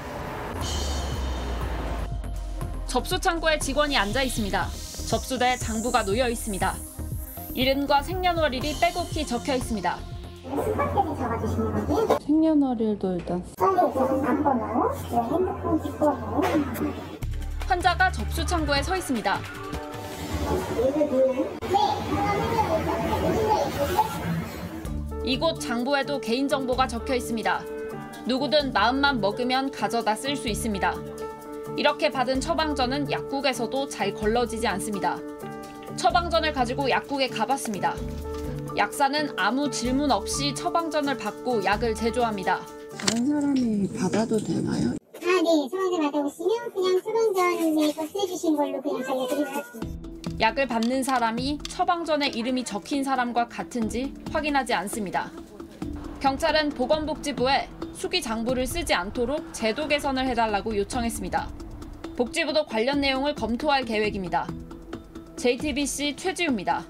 [2.86, 4.68] 접수 창구에 직원이 앉아 있습니다.
[5.10, 6.74] 접수대에 장부가 놓여 있습니다.
[7.54, 10.11] 이름과 생년월일이 빼곡히 적혀 있습니다.
[10.56, 12.26] 스카트를 잡아주시는 거지?
[12.26, 16.42] 생년월일도 일단 네, 핸드폰 뒷번호.
[17.68, 19.38] 환자가 접수 창구에 서 있습니다.
[25.24, 27.62] 이곳 장부에도 개인정보가 적혀 있습니다.
[28.26, 30.94] 누구든 마음만 먹으면 가져다 쓸 수 있습니다.
[31.78, 35.18] 이렇게 받은 처방전은 약국에서도 잘 걸러지지 않습니다.
[35.96, 37.94] 처방전을 가지고 약국에 가봤습니다.
[38.78, 42.62] 약사는 아무 질문 없이 처방전을 받고 약을 제조합니다.
[42.98, 44.90] 다른 사람이 받아도 되나요?
[44.90, 45.70] 아, 네.
[45.70, 50.02] 처방전 받아보시면 그냥 처방전에 써주신 걸로 그냥 저희가 드리겠습니다.
[50.40, 55.32] 약을 받는 사람이 처방전에 이름이 적힌 사람과 같은지 확인하지 않습니다.
[56.20, 61.50] 경찰은 보건복지부에 수기 장부를 쓰지 않도록 제도 개선을 해달라고 요청했습니다.
[62.16, 64.48] 복지부도 관련 내용을 검토할 계획입니다.
[65.38, 66.86] JTBC 최지우입니다.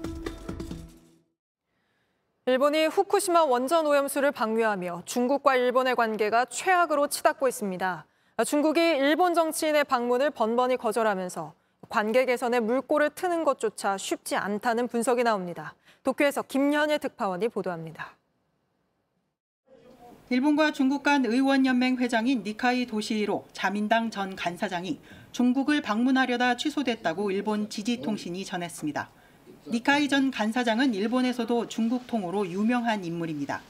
[2.44, 8.04] 일본이 후쿠시마 원전 오염수를 방류하며 중국과 일본의 관계가 최악으로 치닫고 있습니다.
[8.44, 11.54] 중국이 일본 정치인의 방문을 번번이 거절하면서
[11.88, 15.76] 관계 개선에 물꼬를 트는 것조차 쉽지 않다는 분석이 나옵니다.
[16.02, 18.16] 도쿄에서 김현예 특파원이 보도합니다.
[20.28, 24.98] 일본과 중국 간 의원연맹 회장인 니카이 도시히로 자민당 전 간사장이
[25.30, 29.21] 중국을 방문하려다 취소됐다고 일본 지지통신이 전했습니다.
[29.64, 33.60] 니카이 전 간사장은 일본에서도 중국 통으로 유명한 인물입니다.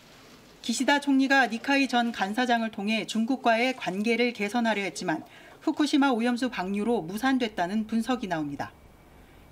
[0.62, 5.22] 기시다 총리가 니카이 전 간사장을 통해 중국과의 관계를 개선하려 했지만
[5.60, 8.72] 후쿠시마 오염수 방류로 무산됐다는 분석이 나옵니다.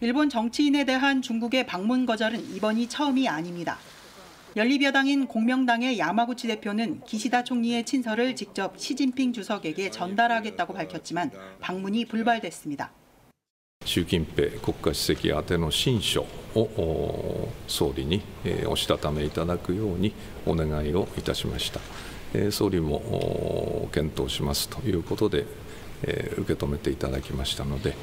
[0.01, 3.79] 일본 정치인에 대한 중국의 방문 거절은 이번이 처음이 아닙니다.
[4.57, 12.93] 연립여당인 공명당의 야마구치 대표는 기시다 총리의 친서를 직접 시진핑 주석에게 전달하겠다고 밝혔지만 방문이 불발됐습니다.
[13.85, 18.23] 習近平国家主席宛ての親書を総理に
[18.67, 20.13] おしたためいただくように
[20.47, 21.81] お願いをいたしました。
[22.53, 25.47] 総理も検討しますということで、
[26.03, 27.97] 受け止めていただきましたので、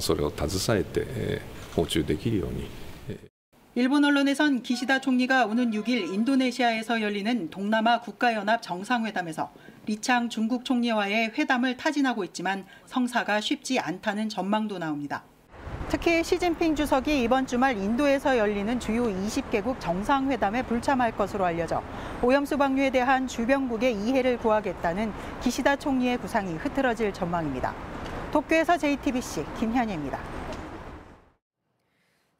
[0.00, 1.42] それを携えて
[1.74, 2.68] 訪中できるように
[3.76, 9.52] 일본 언론에선 기시다 총리가 오는 6일 인도네시아에서 열리는 동남아 국가연합 정상회담에서
[9.86, 15.22] 리창 중국 총리와의 회담을 타진하고 있지만 성사가 쉽지 않다는 전망도 나옵니다.
[15.88, 21.80] 특히 시진핑 주석이 이번 주말 인도에서 열리는 주요 20개국 정상회담에 불참할 것으로 알려져
[22.22, 27.72] 오염수 방류에 대한 주변국의 이해를 구하겠다는 기시다 총리의 구상이 흐트러질 전망입니다.
[28.32, 30.18] 도쿄에서 JTBC 김현예입니다.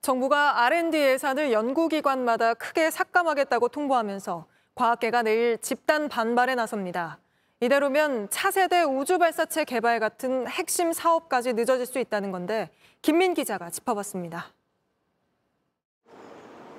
[0.03, 7.19] 정부가 R&D 예산을 연구기관마다 크게 삭감하겠다고 통보하면서 과학계가 내일 집단 반발에 나섭니다.
[7.61, 12.69] 이대로면 차세대 우주발사체 개발 같은 핵심 사업까지 늦어질 수 있다는 건데
[13.01, 14.53] 김민 기자가 짚어봤습니다.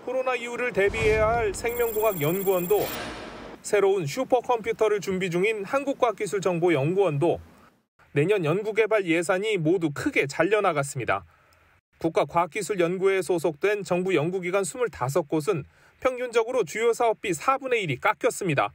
[0.05, 2.81] 코로나 이후를 대비해야 할 생명공학 연구원도
[3.63, 7.39] 새로운 슈퍼컴퓨터를 준비 중인 한국과학기술정보연구원도
[8.11, 11.25] 내년 연구개발 예산이 모두 크게 잘려나갔습니다.
[11.97, 15.63] 국가과학기술연구회에 소속된 정부 연구기관 25곳은
[15.99, 18.71] 평균적으로 주요 사업비 4분의 1이 깎였습니다.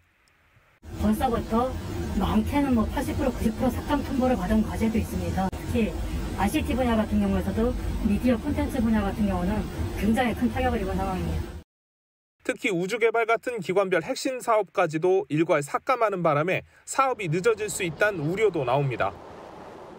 [1.03, 1.73] 벌써부터
[2.19, 5.49] 많게는 뭐 80% 90% 삭감 통보를 받은 과제도 있습니다.
[5.51, 5.93] 특히
[6.39, 7.75] ICT 분야 같은 경우에서도
[8.09, 9.63] 미디어 콘텐츠 분야 같은 경우는
[9.99, 11.53] 굉장히 큰 타격을 입은 상황입니다.
[12.45, 19.13] 특히 우주개발 같은 기관별 핵심 사업까지도 일괄 삭감하는 바람에 사업이 늦어질 수 있다는 우려도 나옵니다.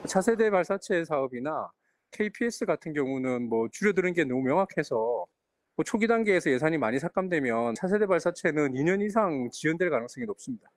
[0.05, 1.69] 차세대 발사체 사업이나
[2.11, 5.25] KPS 같은 경우는 뭐 줄여드는 게 너무 명확해서
[5.75, 10.69] 뭐 초기 단계에서 예산이 많이 삭감되면 차세대 발사체는 2년 이상 지연될 가능성이 높습니다.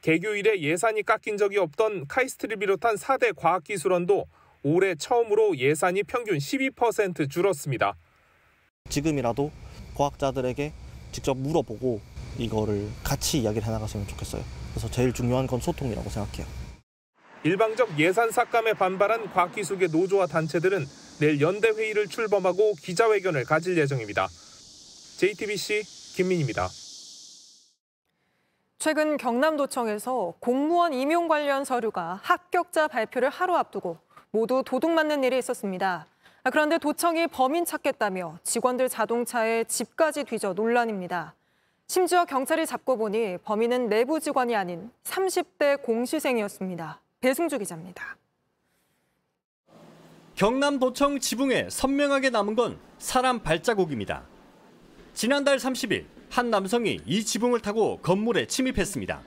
[0.00, 4.26] 개교 이래 예산이 깎인 적이 없던 카이스트를 비롯한 4대 과학기술원도
[4.64, 7.94] 올해 처음으로 예산이 평균 12% 줄었습니다.
[8.88, 9.50] 지금이라도
[9.96, 10.72] 과학자들에게
[11.10, 12.00] 직접 물어보고
[12.38, 14.42] 이거를 같이 이야기를 해나갔으면 좋겠어요.
[14.70, 16.46] 그래서 제일 중요한 건 소통이라고 생각해요.
[17.44, 20.86] 일방적 예산 삭감에 반발한 과학기술계 노조와 단체들은
[21.22, 24.26] 내일 연대 회의를 출범하고 기자회견을 가질 예정입니다.
[25.18, 25.84] JTBC
[26.16, 26.68] 김민입니다.
[28.80, 33.98] 최근 경남도청에서 공무원 임용 관련 서류가 합격자 발표를 하루 앞두고
[34.32, 36.08] 모두 도둑맞는 일이 있었습니다.
[36.50, 41.36] 그런데 도청이 범인 찾겠다며 직원들 자동차에 집까지 뒤져 논란입니다.
[41.86, 47.00] 심지어 경찰이 잡고 보니 범인은 내부 직원이 아닌 30대 공시생이었습니다.
[47.20, 48.16] 배승주 기자입니다.
[50.34, 54.24] 경남도청 지붕에 선명하게 남은 건 사람 발자국입니다.
[55.14, 59.20] 지난달 30일 한 남성이 이 지붕을 타고 건물에 침입했습니다.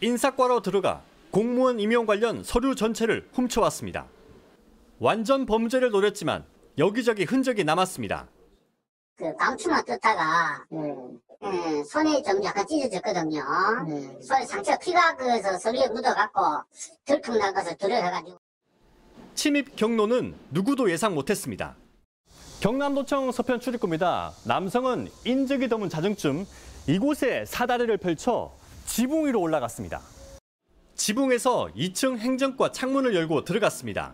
[0.00, 4.06] 인사과로 들어가 공무원 임용 관련 서류 전체를 훔쳐왔습니다.
[4.98, 6.44] 완전 범죄를 노렸지만
[6.78, 8.28] 여기저기 흔적이 남았습니다.
[9.16, 13.42] 그 깜추만 뜯다가 그 손에 좀 약간 찢어졌거든요.
[14.22, 16.40] 손에 상처 피가 그래서 서리에 묻어갖고
[17.04, 18.38] 들통난 것을 두려워해가지고.
[19.40, 21.74] 침입 경로는 누구도 예상 못했습니다.
[22.60, 24.34] 경남도청 서편 출입구입니다.
[24.44, 26.44] 남성은 인적이 드문 자정쯤
[26.86, 30.02] 이곳에 사다리를 펼쳐 지붕 위로 올라갔습니다.
[30.94, 34.12] 지붕에서 2층 행정과 창문을 열고 들어갔습니다.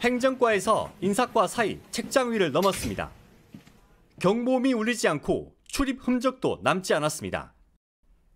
[0.00, 3.10] 행정과에서 인사과 사이 책장 위를 넘었습니다.
[4.22, 7.52] 경보음이 울리지 않고 출입 흔적도 남지 않았습니다.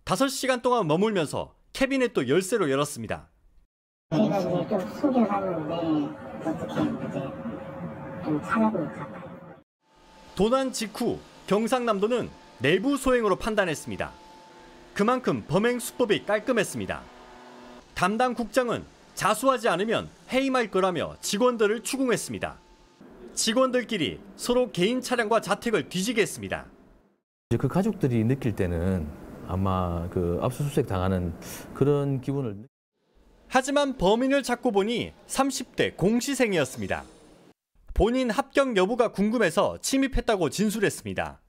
[0.05, 3.27] 5시간 동안 머물면서 캐비넷도 열쇠로 열었습니다.
[10.35, 14.11] 도난 직후 경상남도는 내부 소행으로 판단했습니다.
[14.93, 17.01] 그만큼 범행 수법이 깔끔했습니다.
[17.93, 22.57] 담당 국장은 자수하지 않으면 해임할 거라며 직원들을 추궁했습니다.
[23.33, 26.65] 직원들끼리 서로 개인 차량과 자택을 뒤지게 했습니다.
[27.57, 29.07] 그 가족들이 느낄 때는
[29.47, 31.33] 아마 그 압수수색 당하는
[31.73, 32.65] 그런 기분을
[33.57, 37.05] 하지만 범인을 잡고 보니 30대 공시생이었습니다.
[37.93, 41.39] 본인 합격 여부가 궁금해서 침입했다고 진술했습니다.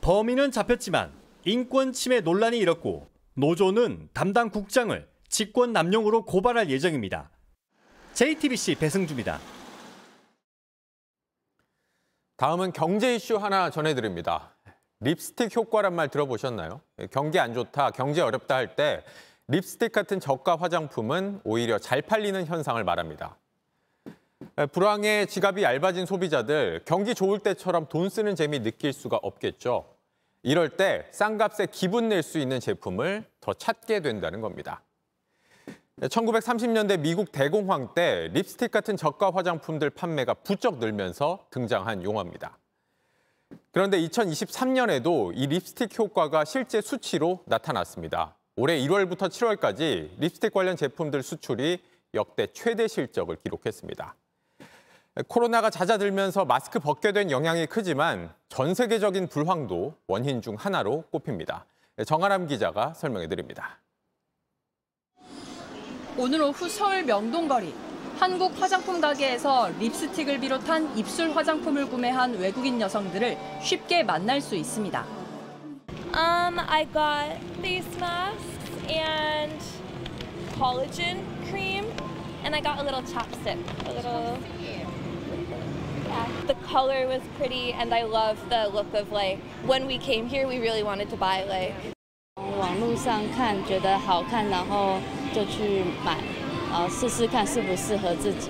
[0.00, 1.12] 범인은 잡혔지만
[1.44, 7.28] 인권 침해 논란이 일었고 노조는 담당 국장을 직권 남용으로 고발할 예정입니다.
[8.14, 9.38] JTBC 배승주입니다.
[12.38, 14.56] 다음은 경제 이슈 하나 전해드립니다.
[15.00, 16.80] 립스틱 효과란 말 들어보셨나요?
[17.10, 19.04] 경기 안 좋다, 경제 어렵다 할 때
[19.50, 23.36] 립스틱 같은 저가 화장품은 오히려 잘 팔리는 현상을 말합니다.
[24.70, 29.92] 불황에 지갑이 얇아진 소비자들, 경기 좋을 때처럼 돈 쓰는 재미 느낄 수가 없겠죠.
[30.44, 34.82] 이럴 때 싼 값에 기분 낼 수 있는 제품을 더 찾게 된다는 겁니다.
[36.00, 42.56] 1930년대 미국 대공황 때 립스틱 같은 저가 화장품들 판매가 부쩍 늘면서 등장한 용어입니다.
[43.72, 48.36] 그런데 2023년에도 이 립스틱 효과가 실제 수치로 나타났습니다.
[48.62, 54.14] 올해 1월부터 7월까지 립스틱 관련 제품들 수출이 역대 최대 실적을 기록했습니다.
[55.28, 61.64] 코로나가 잦아들면서 마스크 벗게 된 영향이 크지만 전 세계적인 불황도 원인 중 하나로 꼽힙니다.
[62.04, 63.80] 정아람 기자가 설명해 드립니다.
[66.18, 67.74] 오늘 오후 서울 명동거리.
[68.18, 75.19] 한국 화장품 가게에서 립스틱을 비롯한 입술 화장품을 구매한 외국인 여성들을 쉽게 만날 수 있습니다.
[76.15, 78.41] Um, I got face masks
[78.89, 79.51] and
[80.57, 81.17] collagen
[81.49, 81.85] cream,
[82.43, 83.57] and I got a little chapstick.
[83.85, 84.37] A little.
[84.61, 84.85] Yeah.
[86.47, 90.47] The color was pretty, and I love the look of like when we came here,
[90.47, 91.73] we really wanted to buy like.
[92.57, 94.99] 网络上看觉得好看，然后
[95.33, 96.17] 就去买，
[96.71, 98.49] 呃，试试看适不适合自己。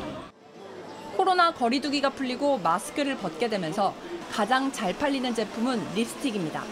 [1.18, 3.94] 코로나 거리두기가 풀리고 마스크를 벗게 되면서
[4.32, 6.63] 가장 잘 팔리는 제품은 립스틱입니다.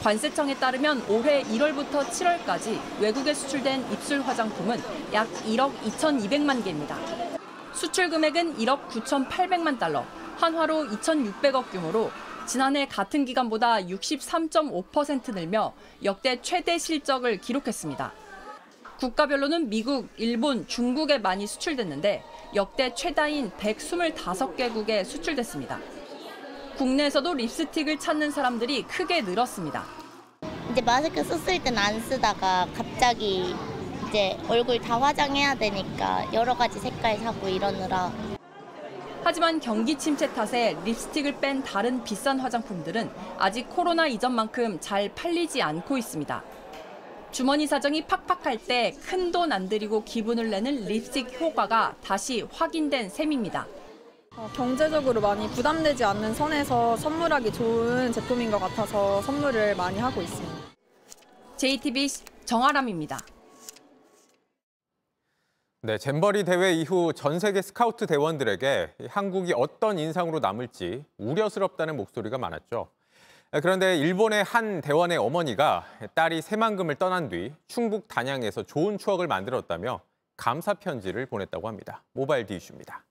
[0.00, 4.80] 관세청에 따르면 올해 1월부터 7월까지 외국에 수출된 입술 화장품은
[5.12, 6.96] 약 1억 2,200만 개입니다.
[7.72, 10.04] 수출 금액은 1억 9,800만 달러,
[10.36, 12.10] 한화로 2,600억 규모로
[12.46, 18.12] 지난해 같은 기간보다 63.5% 늘며 역대 최대 실적을 기록했습니다.
[19.00, 25.78] 국가별로는 미국, 일본, 중국에 많이 수출됐는데 역대 최다인 125개국에 수출됐습니다.
[26.78, 29.84] 국내에서도 립스틱을 찾는 사람들이 크게 늘었습니다.
[30.70, 33.52] 이제 마스크 썼을 땐 안 쓰다가 갑자기
[34.08, 38.12] 이제 얼굴 다 화장해야 되니까 여러 가지 색깔 사고 이러느라
[39.24, 45.98] 하지만 경기 침체 탓에 립스틱을 뺀 다른 비싼 화장품들은 아직 코로나 이전만큼 잘 팔리지 않고
[45.98, 46.42] 있습니다.
[47.32, 53.66] 주머니 사정이 팍팍할 때 큰 돈 안 들이고 기분을 내는 립스틱 효과가 다시 확인된 셈입니다.
[54.38, 60.54] 어, 경제적으로 많이 부담되지 않는 선에서 선물하기 좋은 제품인 것 같아서 선물을 많이 하고 있습니다.
[61.56, 63.18] JTBC 정아람입니다.
[65.82, 72.90] 네, 잼버리 대회 이후 전 세계 스카우트 대원들에게 한국이 어떤 인상으로 남을지 우려스럽다는 목소리가 많았죠.
[73.50, 75.84] 그런데 일본의 한 대원의 어머니가
[76.14, 80.00] 딸이 새만금을 떠난 뒤 충북 단양에서 좋은 추억을 만들었다며
[80.36, 82.04] 감사 편지를 보냈다고 합니다.
[82.12, 83.07] 모바일 디이슈입니다.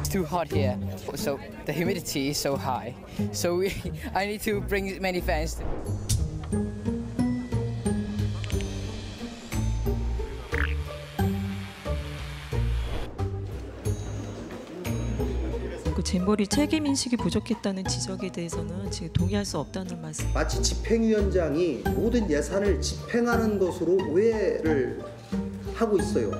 [0.00, 0.78] It's too hot here,
[1.14, 2.94] so the humidity is so high.
[3.32, 3.74] So we,
[4.14, 5.60] I need to bring many fans.
[16.06, 20.32] 잼버리 책임 인식이 부족했다는 지적에 대해서는 지금 동의할 수 없다는 말씀.
[20.32, 25.02] 마치 집행위원장이 모든 예산을 집행하는 것으로 오해를
[25.74, 26.30] 하고 있어요.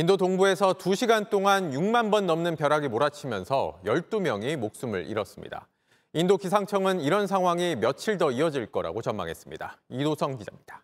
[0.00, 5.68] 인도 동부에서 2시간 동안 6만 번 넘는 벼락이 몰아치면서 12명이 목숨을 잃었습니다.
[6.14, 9.76] 인도 기상청은 이런 상황이 며칠 더 이어질 거라고 전망했습니다.
[9.90, 10.82] 이도성 기자입니다.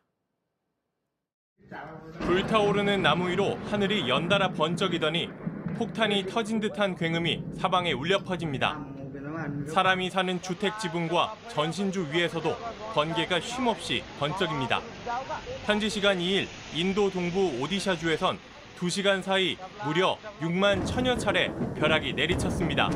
[2.20, 5.30] 불타오르는 나무 위로 하늘이 연달아 번쩍이더니
[5.78, 8.84] 폭탄이 터진 듯한 굉음이 사방에 울려 퍼집니다.
[9.66, 12.54] 사람이 사는 주택 지붕과 전신주 위에서도
[12.92, 14.82] 번개가 쉼없이 번쩍입니다.
[15.64, 22.91] 현지 시간 2일 인도 동부 오디샤주에선 2시간 사이 무려 6만 천여 차례 벼락이 내리쳤습니다.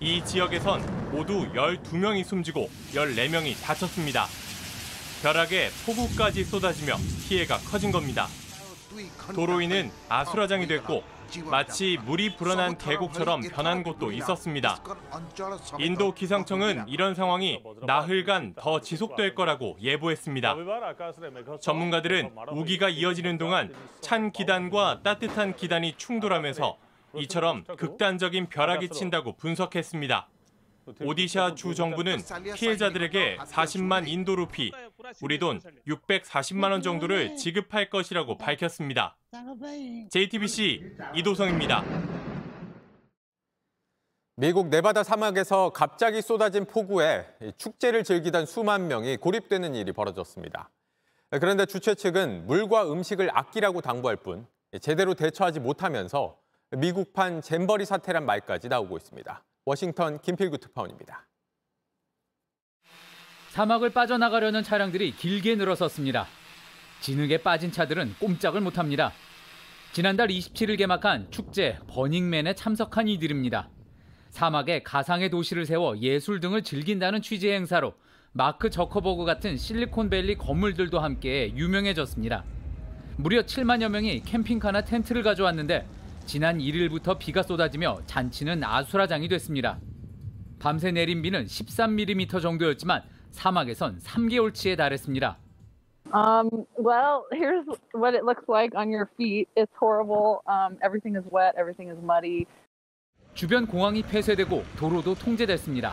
[0.00, 4.26] 이 지역에선 모두 12명이 숨지고 14명이 다쳤습니다.
[5.22, 8.28] 벼락에 폭우까지 쏟아지며 피해가 커진 겁니다.
[9.34, 11.02] 도로 위는 아수라장이 됐고
[11.42, 14.78] 마치 물이 불어난 계곡처럼 변한 곳도 있었습니다.
[15.78, 20.56] 인도 기상청은 이런 상황이 나흘간 더 지속될 거라고 예보했습니다.
[21.60, 26.76] 전문가들은 우기가 이어지는 동안 찬 기단과 따뜻한 기단이 충돌하면서
[27.16, 30.28] 이처럼 극단적인 벼락이 친다고 분석했습니다.
[31.00, 32.18] 오디샤 주 정부는
[32.54, 34.72] 피해자들에게 40만 인도 루피,
[35.22, 39.16] 우리 돈 640만 원 정도를 지급할 것이라고 밝혔습니다.
[40.10, 41.84] JTBC 이도성입니다.
[44.36, 47.24] 미국 네바다 사막에서 갑자기 쏟아진 폭우에
[47.56, 50.70] 축제를 즐기던 수만 명이 고립되는 일이 벌어졌습니다.
[51.30, 54.46] 그런데 주최 측은 물과 음식을 아끼라고 당부할 뿐
[54.80, 56.36] 제대로 대처하지 못하면서
[56.72, 59.44] 미국판 잼버리 사태란 말까지 나오고 있습니다.
[59.64, 61.26] 워싱턴 김필구 특파원입니다.
[63.50, 66.26] 사막을 빠져나가려는 차량들이 길게 늘어섰습니다.
[67.00, 69.12] 진흙에 빠진 차들은 꼼짝을 못합니다.
[69.92, 73.70] 지난달 27일 개막한 축제 버닝맨에 참석한 이들입니다.
[74.30, 77.94] 사막에 가상의 도시를 세워 예술 등을 즐긴다는 취지의 행사로
[78.32, 82.44] 마크 저커버그 같은 실리콘밸리 건물들도 함께 유명해졌습니다.
[83.16, 85.86] 무려 7만여 명이 캠핑카나 텐트를 가져왔는데
[86.26, 89.78] 지난 1일부터 비가 쏟아지며 잔치는 아수라장이 됐습니다.
[90.58, 95.38] 밤새 내린 비는 13mm 정도였지만 사막에선 3개월치에 달했습니다.
[96.12, 99.48] Um, well, here's what it looks like on your feet.
[99.56, 100.42] It's horrible.
[100.46, 101.54] Um, everything is wet.
[101.58, 102.46] Everything is muddy.
[103.34, 105.92] 주변 공항이 폐쇄되고 도로도 통제됐습니다.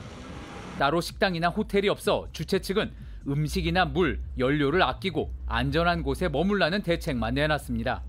[0.78, 2.92] 따로 식당이나 호텔이 없어 주최 측은
[3.28, 8.04] 음식이나 물, 연료를 아끼고 안전한 곳에 머물라는 대책만 내놨습니다.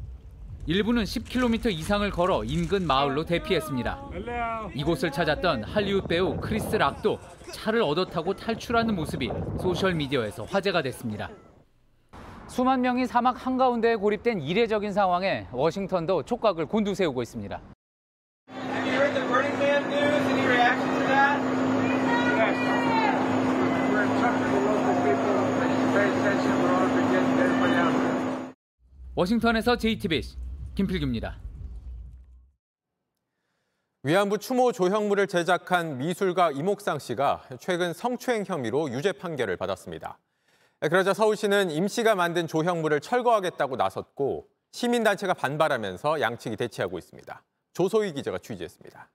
[0.65, 4.11] 일부는 10km 이상을 걸어 인근 마을로 대피했습니다.
[4.77, 7.19] 이곳을 찾았던 할리우드 배우 크리스 락도
[7.51, 9.29] 차를 얻어 타고 탈출하는 모습이
[9.61, 11.31] 소셜미디어에서 화제가 됐습니다.
[12.47, 17.61] 수만 명이 사막 한가운데에 고립된 이례적인 상황에 워싱턴도 촉각을 곤두세우고 있습니다.
[18.53, 20.31] Have you heard the Burning Man news?
[20.31, 21.43] Any reaction to that?
[22.39, 22.55] Yes.
[23.91, 25.43] We're talking to local people.
[25.91, 26.53] Pay attention.
[26.63, 28.53] We're all forgetting everybody else.
[29.17, 30.37] 워싱턴에서 JTBC
[30.75, 31.39] 김필규입니다.
[34.05, 40.19] 위안부 추모 조형물을 제작한 미술가 이목상 씨가 최근 성추행 혐의로 유죄 판결을 받았습니다.
[40.81, 47.43] 그러자 서울시는 임 씨가 만든 조형물을 철거하겠다고 나섰고 시민단체가 반발하면서 양측이 대치하고 있습니다.
[47.75, 49.09] 조소희 기자가 취재했습니다.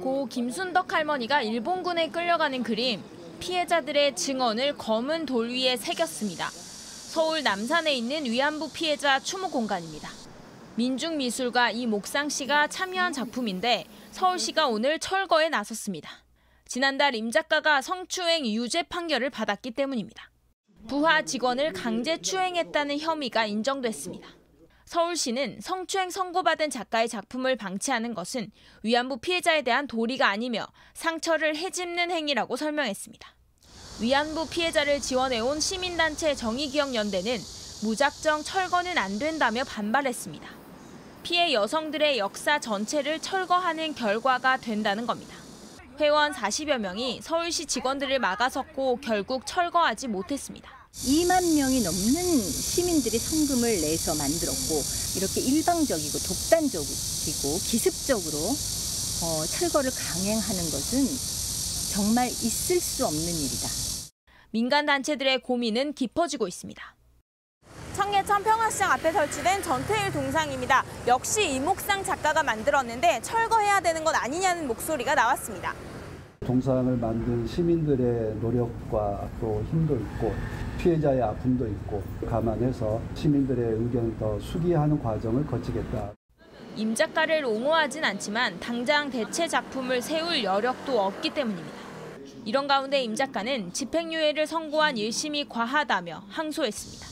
[0.00, 3.02] 고 김순덕 할머니가 일본군에 끌려가는 그림,
[3.40, 6.48] 피해자들의 증언을 검은 돌 위에 새겼습니다.
[7.16, 10.10] 서울 남산에 있는 위안부 피해자 추모 공간입니다.
[10.74, 16.10] 민중미술가 이목상 씨가 참여한 작품인데 서울시가 오늘 철거에 나섰습니다.
[16.66, 20.30] 지난달 임 작가가 성추행 유죄 판결을 받았기 때문입니다.
[20.88, 24.28] 부하 직원을 강제 추행했다는 혐의가 인정됐습니다.
[24.84, 28.50] 서울시는 성추행 선고받은 작가의 작품을 방치하는 것은
[28.82, 33.35] 위안부 피해자에 대한 도리가 아니며 상처를 헤집는 행위라고 설명했습니다.
[33.98, 37.42] 위안부 피해자를 지원해온 시민단체 정의기억연대는
[37.80, 40.46] 무작정 철거는 안 된다며 반발했습니다.
[41.22, 45.34] 피해 여성들의 역사 전체를 철거하는 결과가 된다는 겁니다.
[45.98, 50.70] 회원 40여 명이 서울시 직원들을 막아섰고 결국 철거하지 못했습니다.
[50.92, 54.84] 2만 명이 넘는 시민들이 성금을 내서 만들었고
[55.16, 58.56] 이렇게 일방적이고 독단적이고 기습적으로
[59.22, 61.08] 어, 철거를 강행하는 것은
[61.92, 63.85] 정말 있을 수 없는 일이다.
[64.56, 66.82] 민간 단체들의 고민은 깊어지고 있습니다.
[67.92, 70.82] 청계천 평화시장 앞에 설치된 전태일 동상입니다.
[71.06, 75.74] 역시 이목상 작가가 만들었는데 철거해야 되는 것 아니냐는 목소리가 나왔습니다.
[76.40, 80.32] 동상을 만든 시민들의 노력과 또 힘도 있고
[80.78, 86.14] 피해자의 아픔도 있고 감안해서 시민들의 의견을 더 수기하는 과정을 거치겠다.
[86.76, 91.85] 임 작가를 옹호하진 않지만 당장 대체 작품을 세울 여력도 없기 때문입니다.
[92.46, 97.06] 이런 가운데 임 작가는 집행유예를 선고한 1심이 과하다며 항소했습니다.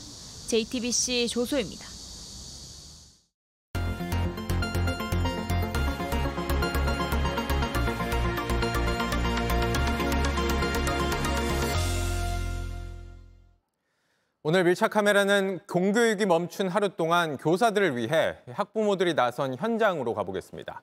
[0.47, 1.85] JTBC 조소입니다.
[14.41, 20.81] 오늘 밀착 카메라는 공교육이 멈춘 하루 동안 교사들을 위해 학부모들이 나선 현장으로 가보겠습니다.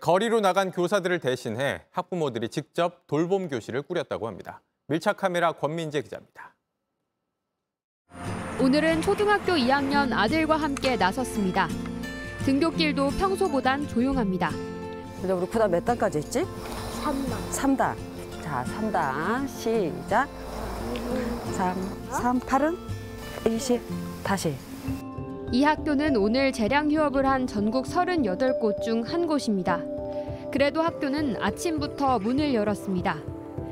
[0.00, 4.62] 거리로 나간 교사들을 대신해 학부모들이 직접 돌봄 교실을 꾸렸다고 합니다.
[4.86, 6.54] 밀착 카메라 권민재 기자입니다.
[8.60, 11.68] 오늘은 초등학교 2학년 아들과 함께 나섰습니다.
[12.44, 14.50] 등굣길도 평소보단 조용합니다.
[15.18, 16.44] 이제 우리 구단 몇 단까지 했지?
[17.02, 17.50] 3단.
[17.50, 18.42] 3단.
[18.42, 19.48] 자, 3단.
[19.48, 20.28] 시작.
[21.52, 22.78] 3, 3, 8은
[23.46, 23.80] 20.
[24.24, 24.71] 다시.
[25.52, 29.80] 이 학교는 오늘 재량 휴업을 한 전국 38곳 중 한 곳입니다.
[30.50, 33.16] 그래도 학교는 아침부터 문을 열었습니다.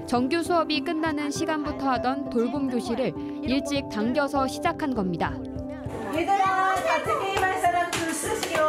[0.07, 3.12] 정규 수업이 끝나는 시간부터 하던 돌봄 교실을
[3.43, 5.33] 일찍 당겨서 시작한 겁니다.
[6.14, 8.61] 얘들아, 같은 게임 할 사람 줄 쓰시오.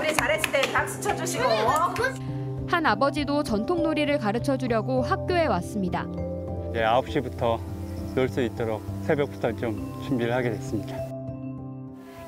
[0.00, 1.44] 우리 잘했을 때 박수 쳐주시고.
[2.68, 6.06] 한 아버지도 전통놀이를 가르쳐 주려고 학교에 왔습니다.
[6.70, 7.58] 이제 9시부터
[8.14, 10.96] 놀 수 있도록 새벽부터 좀 준비를 하게 됐습니다.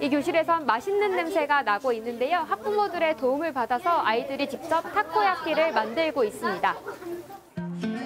[0.05, 2.41] 이 교실에선 맛있는 냄새가 나고 있는데요.
[2.41, 6.75] 학부모들의 도움을 받아서 아이들이 직접 타코야끼를 만들고 있습니다.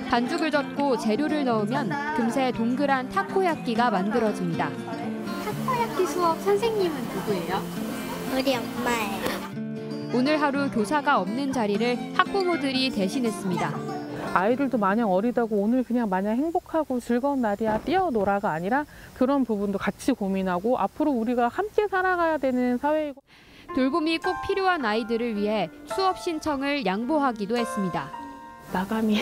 [0.09, 4.71] 반죽을 젓고 재료를 넣으면 금세 동그란 타코야끼가 만들어집니다.
[5.45, 7.61] 타코야끼 수업 선생님은 누구예요?
[8.33, 10.15] 우리 엄마예요.
[10.15, 13.98] 오늘 하루 교사가 없는 자리를 학부모들이 대신했습니다.
[14.35, 20.79] 아이들도 마냥 어리다고 오늘 그냥 마냥 행복하고 즐거운 날이야 뛰어놀아가 아니라 그런 부분도 같이 고민하고
[20.79, 23.23] 앞으로 우리가 함께 살아가야 되는 사회이고
[23.75, 28.11] 돌봄이 꼭 필요한 아이들을 위해 수업 신청을 양보하기도 했습니다.
[28.73, 29.21] 마감이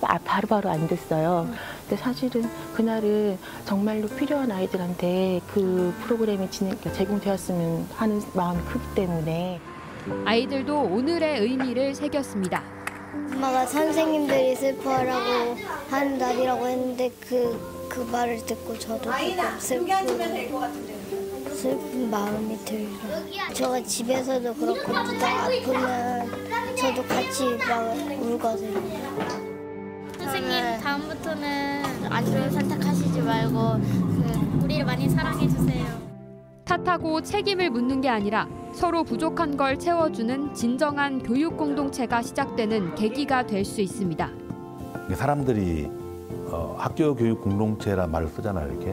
[0.00, 1.48] 바로바로 안 됐어요.
[1.82, 2.44] 근데 사실은
[2.74, 9.60] 그날은 정말로 필요한 아이들한테 그 프로그램이 진행, 제공되었으면 하는 마음이 크기 때문에
[10.24, 12.83] 아이들도 오늘의 의미를 새겼습니다.
[13.14, 15.56] 엄마가 선생님들이 슬퍼하라고
[15.90, 19.10] 하는 날이라고 했는데 그, 그 말을 듣고 저도
[19.58, 19.86] 슬픈,
[21.54, 22.88] 슬픈 마음이 들어요.
[23.52, 28.80] 저가 집에서도 그렇고 누가 아프면 저도 같이 막 울거든요.
[30.18, 36.03] 선생님 다음부터는 안 좋은 선택하시지 말고 그 우리를 많이 사랑해 주세요.
[36.84, 43.64] 탓하고 책임을 묻는 게 아니라 서로 부족한 걸 채워주는 진정한 교육 공동체가 시작되는 계기가 될
[43.64, 44.30] 수 있습니다.
[45.14, 45.90] 사람들이
[46.50, 48.92] 어, 학교 교육 공동체란 말을 쓰잖아요, 이렇게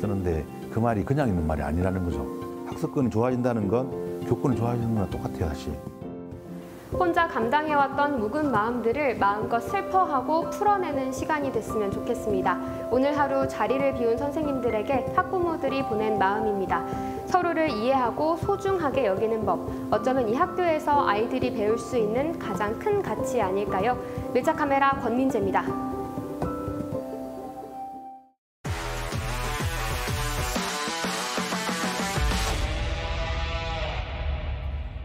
[0.00, 2.26] 쓰는데 그 말이 그냥 있는 말이 아니라는 거죠.
[2.68, 5.72] 학습권이 좋아진다는 건 교권이 좋아지는 거랑 똑같아요, 사실.
[6.92, 12.88] 혼자 감당해왔던 묵은 마음들을 마음껏 슬퍼하고 풀어내는 시간이 됐으면 좋겠습니다.
[12.90, 16.86] 오늘 하루 자리를 비운 선생님들에게 학부모들이 보낸 마음입니다.
[17.26, 19.68] 서로를 이해하고 소중하게 여기는 법.
[19.92, 23.94] 어쩌면 이 학교에서 아이들이 배울 수 있는 가장 큰 가치 아닐까요?
[24.32, 25.62] 밀착 카메라 권민재입니다.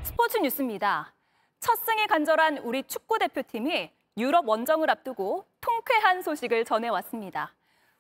[0.04, 1.14] 스포츠 뉴스입니다.
[1.60, 7.54] 첫 승에 간절한 우리 축구 대표팀이 유럽 원정을 앞두고 통쾌한 소식을 전해왔습니다.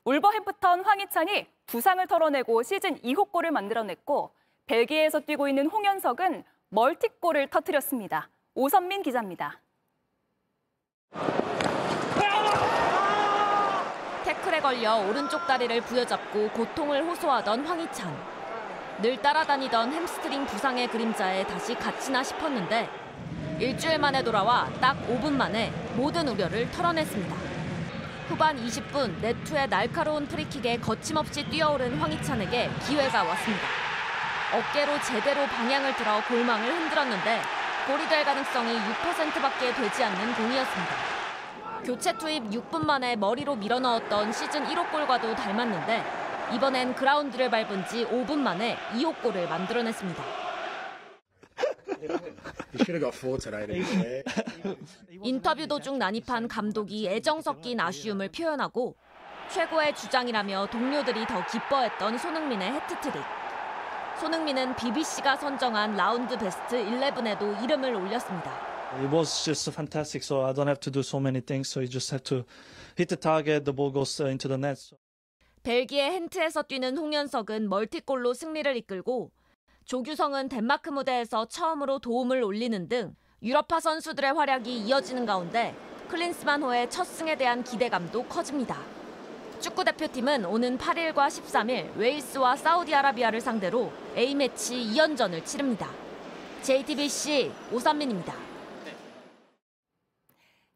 [0.04, 4.34] 울버햄프턴 황희찬이 부상을 털어내고 시즌 2호 골을 만들어냈고
[4.66, 8.30] 벨기에에서 뛰고 있는 홍현석은 멀티골을 터뜨렸습니다.
[8.56, 9.62] 오선민 기자입니다.
[14.24, 18.41] 태클에 걸려 오른쪽 다리를 부여잡고 고통을 호소하던 황희찬.
[19.04, 22.89] 늘 따라다니던 햄스트링 부상의 그림자에 다시 갇히나 싶었는데
[23.60, 27.51] 일주일 만에 돌아와 딱 5분 만에 모든 우려를 털어냈습니다.
[28.32, 33.68] 후반 20분 네투의 날카로운 프리킥에 거침없이 뛰어오른 황희찬에게 기회가 왔습니다.
[34.54, 37.42] 어깨로 제대로 방향을 틀어 골망을 흔들었는데
[37.88, 40.96] 골이 될 가능성이 6%밖에 되지 않는 공이었습니다.
[41.84, 46.02] 교체 투입 6분 만에 머리로 밀어넣었던 시즌 1호 골과도 닮았는데
[46.54, 50.41] 이번엔 그라운드를 밟은 지 5분 만에 2호 골을 만들어냈습니다.
[55.22, 58.95] 인터뷰 도중 난입한 감독이 애정 섞인 아쉬움을 표현하고
[59.54, 63.22] 최고의 주장이라며 동료들이 더 기뻐했던 손흥민의 해트트릭.
[64.20, 68.52] 손흥민은 BBC가 선정한 라운드 베스트 11에도 이름을 올렸습니다.
[68.93, 71.70] It was just fantastic, so I don't have to do so many things.
[71.70, 72.45] So you just have to
[72.97, 74.95] hit the target, the ball goes into the net.
[75.64, 79.32] 벨기에 hen트에서 뛰는 홍현석은 멀티골로 승리를 이끌고
[79.86, 85.76] 조규성은 덴마크 무대에서 처음으로 도움을 올리는 등 유럽파 선수들의 활약이 이어지는 가운데
[86.10, 88.78] 클린스만호의 첫 승에 대한 기대감도 커집니다.
[89.60, 95.90] 축구 대표팀은 오는 8일과 13일 웨일스와 사우디아라비아를 상대로 A매치 2연전을 치릅니다.
[96.64, 98.34] JTBC 오선민입니다.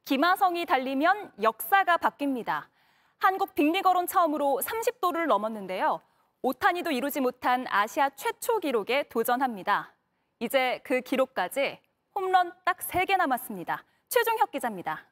[0.06, 2.66] 김하성이 달리면 역사가 바뀝니다.
[3.18, 6.00] 한국 빅리거론 처음으로 30도를 넘었는데요.
[6.46, 9.96] 오타니도 이루지 못한 아시아 최초 기록에 도전합니다.
[10.40, 11.80] 이제 그 기록까지
[12.14, 13.84] 홈런 딱 3개 남았습니다.
[14.10, 15.08] 최종혁 기자입니다.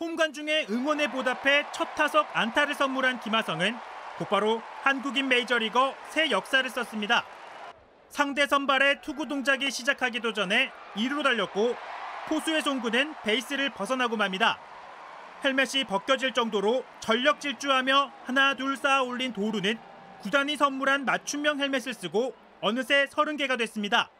[0.00, 3.76] 홈관중의 응원에 보답해 첫 타석 안타를 선물한 김하성은
[4.16, 7.26] 곧바로 한국인 메이저리거 새 역사를 썼습니다.
[8.08, 11.76] 상대 선발의 투구 동작이 시작하기도 전에 2루로 달렸고
[12.28, 14.69] 포수의 송구는 베이스를 벗어나고 맙니다.
[15.42, 19.78] 헬멧이 벗겨질 정도로 전력 질주하며 하나 둘 쌓아 올린 도루는
[20.22, 24.10] 구단이 선물한 맞춤형 헬멧을 쓰고 어느새 30개가 됐습니다.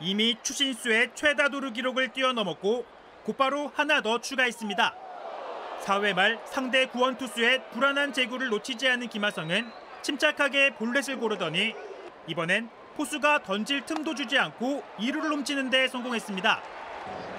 [0.00, 2.84] 이미 추신수의 최다 도루 기록을 뛰어넘었고
[3.24, 4.94] 곧바로 하나 더 추가했습니다.
[5.84, 9.70] 4회 말 상대 구원 투수의 불안한 제구를 놓치지 않은 김하성은
[10.02, 11.74] 침착하게 볼넷을 고르더니
[12.26, 16.62] 이번엔 포수가 던질 틈도 주지 않고 2루를 훔치는 데 성공했습니다.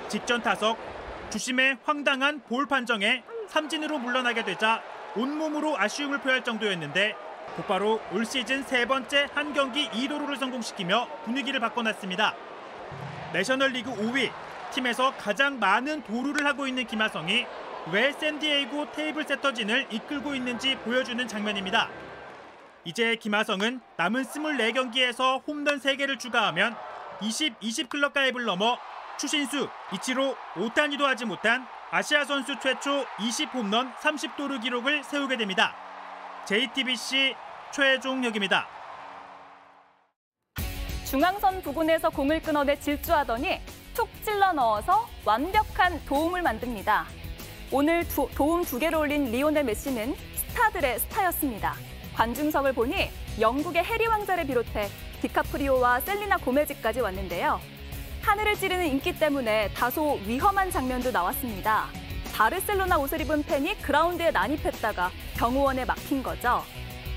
[0.10, 0.95] 직전 타석
[1.36, 4.82] 주심의 황당한 볼 판정에 삼진으로 물러나게 되자
[5.18, 7.14] 온몸으로 아쉬움을 표할 정도였는데
[7.58, 12.34] 곧바로 올 시즌 세 번째 한 경기 2도루를 성공시키며 분위기를 바꿔놨습니다.
[13.34, 14.32] 내셔널리그 5위
[14.72, 17.46] 팀에서 가장 많은 도루를 하고 있는 김하성이
[17.92, 21.90] 왜 샌디에이고 테이블 세터진을 이끌고 있는지 보여주는 장면입니다.
[22.86, 26.78] 이제 김하성은 남은 24경기에서 홈런 3개를 추가하면
[27.20, 28.78] 20-20 클럽 가입을 넘어
[29.18, 35.76] 추신수, 이치로, 오타니도 하지 못한 아시아 선수 최초 20홈런 30도루 기록을 세우게 됩니다.
[36.46, 37.36] JTBC
[37.72, 38.68] 최종혁입니다.
[41.06, 43.62] 중앙선 부근에서 공을 끊어내 질주하더니
[43.94, 47.06] 툭 찔러 넣어서 완벽한 도움을 만듭니다.
[47.72, 51.76] 오늘 두, 도움 두 개를 올린 리오넬 메시는 스타들의 스타였습니다.
[52.16, 53.10] 관중석을 보니
[53.40, 54.90] 영국의 해리 왕자를 비롯해
[55.22, 57.75] 디카프리오와 셀리나 고메즈까지 왔는데요.
[58.26, 61.90] 하늘을 찌르는 인기 때문에 다소 위험한 장면도 나왔습니다.
[62.34, 66.64] 바르셀로나 옷을 입은 팬이 그라운드에 난입했다가 경호원에 막힌 거죠.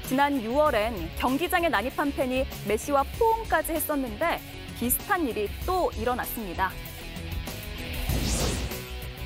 [0.07, 4.39] 지난 6월엔 경기장에 난입한 팬이 메시와 포옹까지 했었는데
[4.79, 6.71] 비슷한 일이 또 일어났습니다.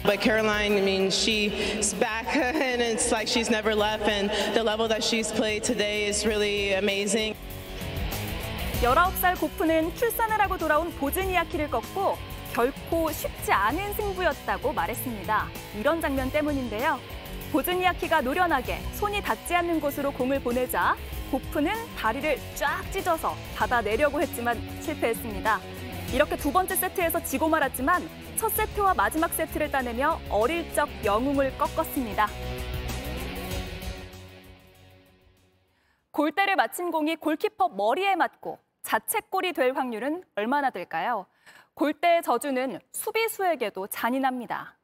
[0.05, 4.87] But Caroline, I mean, she's back and it's like she's never left and the level
[4.89, 7.35] that she's played today is really amazing.
[8.83, 12.17] 19살 고프는 출산을 하고 돌아온 보즈니아키를 꺾고
[12.53, 15.47] 결코 쉽지 않은 승부였다고 말했습니다.
[15.79, 16.99] 이런 장면 때문인데요.
[17.53, 20.97] 보즈니아키가 노련하게 손이 닿지 않는 곳으로 공을 보내자
[21.31, 25.61] 고프는 다리를 쫙 찢어서 받아내려고 했지만 실패했습니다.
[26.13, 28.03] 이렇게 두 번째 세트에서 지고 말았지만
[28.37, 32.27] 첫 세트와 마지막 세트를 따내며 어릴 적 영웅을 꺾었습니다.
[36.11, 41.27] 골대를 맞힌 공이 골키퍼 머리에 맞고 자책골이 될 확률은 얼마나 될까요?
[41.75, 44.77] 골대의 저주는 수비수에게도 잔인합니다.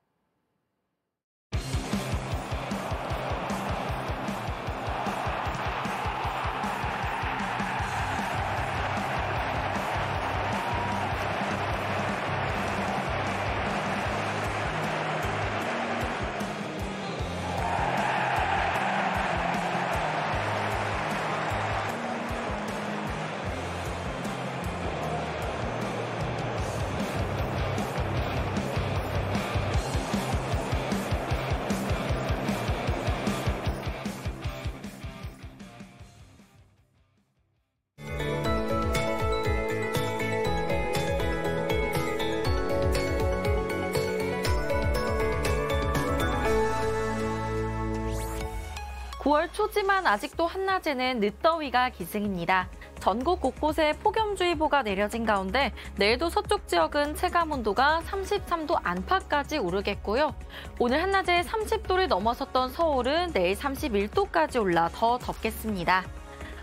[49.59, 52.69] 초지만 아직도 한낮에는 늦더위가 기승입니다.
[53.01, 60.33] 전국 곳곳에 폭염주의보가 내려진 가운데 내일도 서쪽 지역은 체감 온도가 33도 안팎까지 오르겠고요.
[60.79, 66.05] 오늘 한낮에 30도를 넘어섰던 서울은 내일 31도까지 올라 더 덥겠습니다.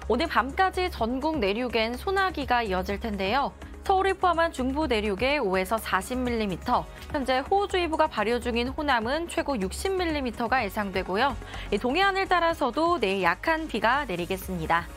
[0.07, 3.51] 오늘 밤까지 전국 내륙엔 소나기가 이어질 텐데요.
[3.85, 11.37] 서울을 포함한 중부 내륙에 5에서 40mm, 현재 호우주의보가 발효 중인 호남은 최고 60mm가 예상되고요.
[11.79, 14.87] 동해안을 따라서도 내일 약한 비가 내리겠습니다.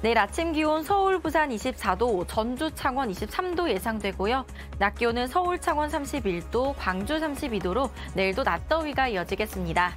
[0.00, 4.46] 내일 아침 기온 서울, 부산 24도, 전주, 창원 23도 예상되고요.
[4.78, 9.94] 낮 기온은 서울, 창원 31도, 광주 32도로 내일도 낮더위가 이어지겠습니다.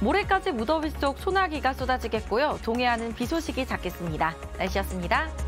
[0.00, 2.58] 모레까지 무더위 속 소나기가 쏟아지겠고요.
[2.64, 4.34] 동해안은 비 소식이 잦겠습니다.
[4.58, 5.47] 날씨였습니다.